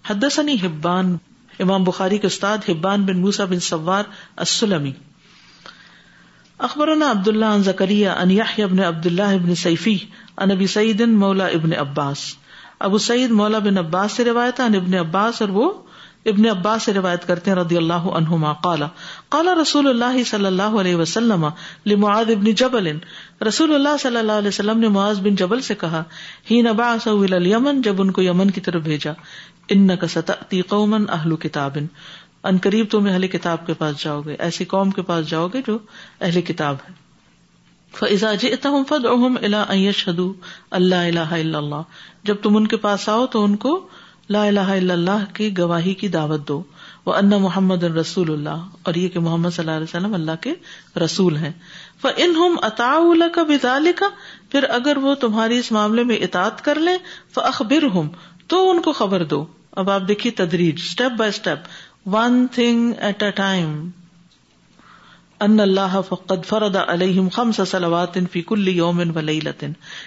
[0.08, 1.18] حدثني حبان،
[1.60, 4.04] امام بخاری کے استاد حبان بن موسا بن سوار
[4.36, 4.92] السلمی۔
[6.62, 9.98] اخبرنا عبد اللہ ان زکریہ ان یحیی ابن عبد اللہ ابن سیفی
[10.38, 12.18] ان ابی سعید مولا ابن عباس۔
[12.80, 15.72] ابو سعید مولا بن عباس سے روایت ان ابن عباس اور وہ
[16.26, 18.84] ابن عباس سے روایت کرتے ہیں، رضی اللہ عنہما۔ قال
[19.30, 21.46] قال رسول اللہ صلی اللہ علیہ وسلم
[21.86, 22.98] لمعاذ ابن جبل۔
[23.48, 26.04] رسول اللہ صلی اللہ علیہ وسلم نے معاذ بن جبل سے کہا
[26.52, 29.12] ہی نبعث الى الیمن، جب ان کو یمن کی طرف بھیجا
[29.70, 31.78] ان کا ستی قومن اہل کتاب۔
[32.44, 35.62] ان قریب تم اہل کتاب کے پاس جاؤ گے، ایسی قوم کے پاس جاؤ گے
[35.68, 35.78] جو
[36.22, 36.94] اہل کتاب ہے
[37.94, 40.20] فضا جم فد احم اللہ شد
[40.72, 41.82] اللہ اللہ اللہ
[42.24, 43.88] جب تم ان کے پاس آؤ تو ان کو
[44.30, 46.64] لا الہ الا اللہ کی گواہی کی دعوت دو۔
[47.06, 50.54] وہ ان محمد رسول اللہ اور یہ کہ محمد صلی اللہ علیہ وسلم اللہ کے
[51.00, 51.52] رسول ہیں۔
[52.04, 53.00] ان ہم اتا
[53.34, 54.06] کا بزال کا
[54.50, 56.98] پھر اگر وہ تمہاری اس معاملے میں اطاط کر لیں
[57.36, 58.10] فخبر ہوں
[58.48, 61.58] تو ان کو خبر دو۔ اب آپ دیکھیے تدریج step by step
[62.06, 63.90] one thing at a time
[65.40, 69.64] ان اللہ فقد فرد علیہم خمس صلوات فی کل یوم و لیلۃ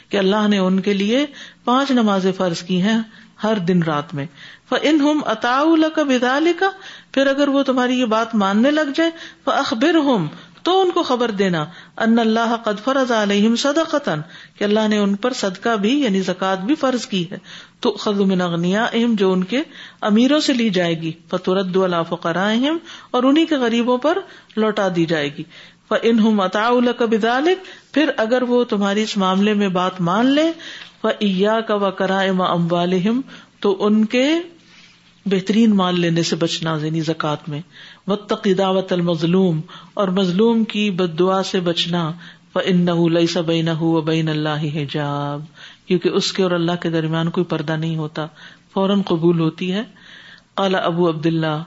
[0.08, 1.24] کہ اللہ نے ان کے لیے
[1.64, 2.98] پانچ نمازیں فرض کی ہیں
[3.42, 4.26] ہر دن رات میں.
[4.68, 5.20] فان ہم
[5.76, 6.62] لک بذلک
[7.12, 9.10] پھر اگر وہ تمہاری یہ بات ماننے لگ جائے
[9.44, 10.26] فاخبرہم
[10.62, 11.64] تو ان کو خبر دینا.
[11.96, 14.14] ان اللہ قد فرض علیہم صدقتا
[14.58, 17.38] کہ اللہ نے ان پر صدقہ بھی یعنی زکات بھی فرض کی ہے.
[17.84, 19.60] تو خز من اغنیاءہم جو ان کے
[20.00, 22.76] امیروں سے لی جائے گی۔ فترد علی فقرائہم،
[23.10, 24.18] اور انہی کے غریبوں پر
[24.56, 25.42] لوٹا دی جائے گی۔
[25.88, 27.02] فانہم اطاعوا لک
[27.92, 30.50] پھر اگر وہ تمہاری اس معاملے میں بات مان لے
[31.04, 33.20] و عیا کا فایاک وکرائم اموالہم
[33.60, 34.24] تو ان کے
[35.26, 37.60] بہترین مال لینے سے بچنا یعنی زکات میں۔
[38.06, 39.60] وطقی دعوت المظلوم،
[39.94, 42.12] اور مظلوم کی بد دعا سے بچنا۔
[42.64, 45.40] ان لئی سب و بین اللہ حجاب۔
[45.86, 48.26] کیونکہ اس کے اور اللہ کے درمیان کوئی پردہ نہیں ہوتا،
[48.72, 49.82] فوراً قبول ہوتی ہے۔
[50.56, 51.62] اعلی ابو عبد اللہ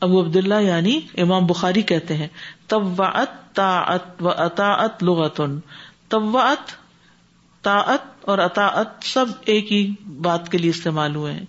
[0.00, 2.28] ابو عبد اللہ یعنی امام بخاری کہتے ہیں،
[2.68, 5.58] طوعت طاعت و اطاعت لغتن۔
[6.08, 6.70] طوعت،
[7.62, 11.44] طاعت اور اطاعت سب ایک ہی بات کے لیے استعمال ہوئے ہیں۔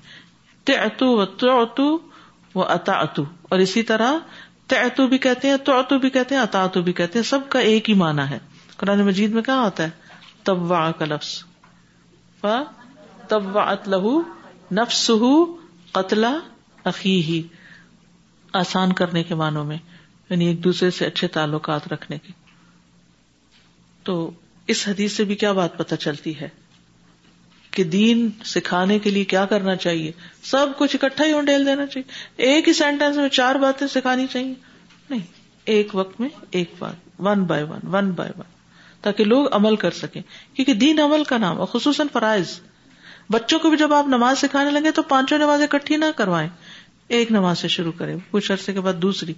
[0.63, 1.97] تعتو و تعتو
[2.55, 4.11] و اطاعتو۔ اور اسی طرح
[4.67, 7.89] تعتو بھی کہتے ہیں، تعتو بھی کہتے ہیں، اطاعتو بھی کہتے ہیں۔ سب کا ایک
[7.89, 8.39] ہی معنی ہے۔
[8.77, 9.89] قرآن مجید میں کیا ہوتا ہے؟
[10.43, 11.43] طوع کا لفظ۔
[13.27, 14.21] طوعت لہو
[14.71, 15.11] نفس
[15.91, 16.37] قتلا
[16.85, 17.43] عقی
[18.53, 19.77] آسان کرنے کے معنوں میں
[20.29, 22.31] یعنی ایک دوسرے سے اچھے تعلقات رکھنے کے۔
[24.03, 24.31] تو
[24.67, 26.49] اس حدیث سے بھی کیا بات پتہ چلتی ہے؟
[27.71, 30.11] کہ دین سکھانے کے لیے کیا کرنا چاہیے؟
[30.43, 32.11] سب کچھ اکٹھا ہی انڈیل دینا چاہیے۔
[32.43, 34.53] ایک ہی سینٹینس میں چار باتیں سکھانی چاہیے۔
[35.09, 35.25] نہیں،
[35.65, 38.54] ایک وقت میں ایک بات۔ One by one one by one
[39.05, 40.21] تاکہ لوگ عمل کر سکیں۔
[40.53, 42.59] کیونکہ دین عمل کا نام اور خصوصاً فرائض۔
[43.29, 46.49] بچوں کو بھی جب آپ نماز سکھانے لگے تو پانچوں نماز اکٹھی نہ کروائیں۔
[47.07, 49.33] ایک نماز سے شروع کریں، کچھ عرصے کے بعد دوسری۔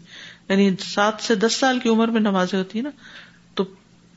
[0.50, 2.90] یعنی سات سے دس سال کی عمر میں نمازیں ہوتی ہیں نا،
[3.54, 3.66] تو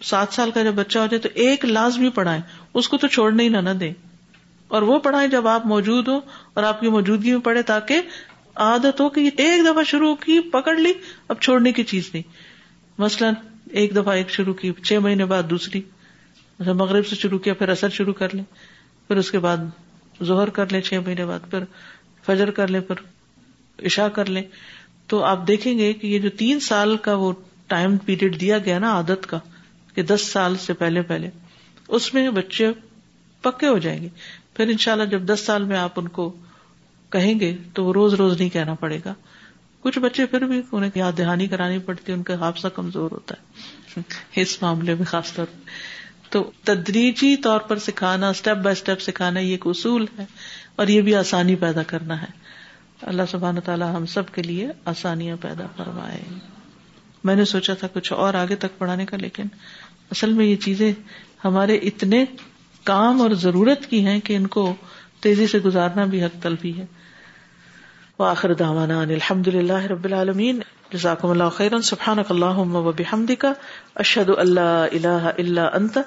[0.02, 2.40] سات سال کا جب بچہ ہو جائے تو ایک لازمی پڑھائیں۔
[2.74, 3.92] اس کو تو چھوڑنے ہی نہ نہ دیں۔
[4.68, 6.20] اور وہ پڑھائیں جب آپ موجود ہوں
[6.54, 8.00] اور آپ کی موجودگی میں پڑھے تاکہ
[8.54, 10.92] عادت ہو کہ ایک دفعہ شروع کی، پکڑ لی،
[11.28, 12.22] اب چھوڑنے کی چیز نہیں۔
[12.98, 13.34] مثلاً
[13.72, 15.80] ایک دفعہ ایک شروع کی، چھ مہینے بعد دوسری۔
[16.58, 18.44] اچھا، مغرب سے شروع کیا، پھر اثر شروع کر لیں،
[19.08, 19.56] پھر اس کے بعد
[20.24, 21.64] ظہر کر لیں، چھ مہینے بعد، پھر
[22.26, 22.96] فجر کر لیں، پھر
[23.86, 24.42] عشا کر لیں۔
[25.06, 27.32] تو آپ دیکھیں گے کہ یہ جو تین سال کا وہ
[27.66, 29.38] ٹائم پیریڈ دیا گیا نا عادت کا،
[29.94, 31.30] کہ دس سال سے پہلے پہلے،
[31.88, 32.68] اس میں بچے
[33.42, 34.08] پکے ہو جائیں گے۔
[34.54, 36.36] پھر ان شاء اللہ جب دس سال میں آپ ان کو
[37.10, 39.14] کہیں گے تو وہ روز روز نہیں کہنا پڑے گا۔
[39.80, 44.00] کچھ بچے پھر بھی انہیں یاد دہانی کرانی پڑتی ان کا حادثہ کمزور ہوتا ہے۔
[44.36, 45.46] اس معاملے میں خاص طور
[46.30, 50.24] تو تدریجی طور پر سکھانا اسٹیپ بائی اسٹیپ سکھانا یہ ایک اصول ہے
[50.76, 52.40] اور یہ بھی آسانی پیدا کرنا ہے۔
[53.02, 56.20] اللہ سبحان تعالیٰ ہم سب کے لیے آسانیاں پیدا کروائے
[57.24, 59.42] میں نے سوچا تھا کچھ اور آگے تک پڑھانے کا، لیکن
[60.10, 60.92] اصل میں یہ چیزیں
[61.44, 62.24] ہمارے اتنے
[62.84, 64.74] کام اور ضرورت کی ہیں کہ ان کو
[65.20, 66.86] تیزی سے گزارنا بھی حق تلفی ہے۔
[68.20, 70.60] وآخر دعوانا ان الحمد للہ رب العالمین.
[70.92, 73.46] جزاکم اللہ خیرا سبحانک اللہم و بحمدک.
[73.94, 75.98] اشہد ان لا الہ الا انت.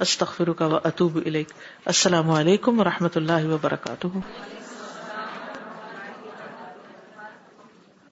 [0.00, 1.48] استغفرک و اتوب الیک.
[1.86, 4.06] السلام علیکم و رحمۃ اللہ وبرکاتہ.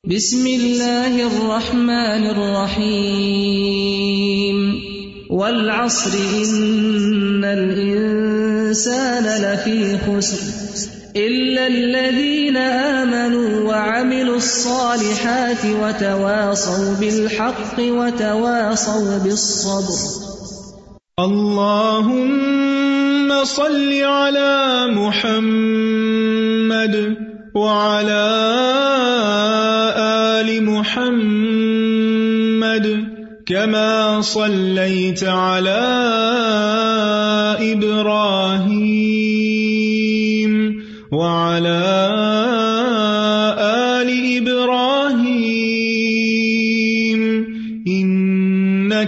[0.04, 4.74] بسم اللہ الرحمن الرحیم.
[5.30, 10.89] والعصر، ان الانسان لفی خسر.
[11.16, 19.98] الا الذين امنوا وعملوا الصالحات وتواصوا بالحق وتواصوا بالصبر.
[21.20, 22.50] اللهم
[23.44, 25.96] صل على محمد
[27.54, 28.26] وعلى
[30.40, 32.10] آل محمد
[33.46, 35.82] كما صليت على
[37.60, 38.69] إبراهيم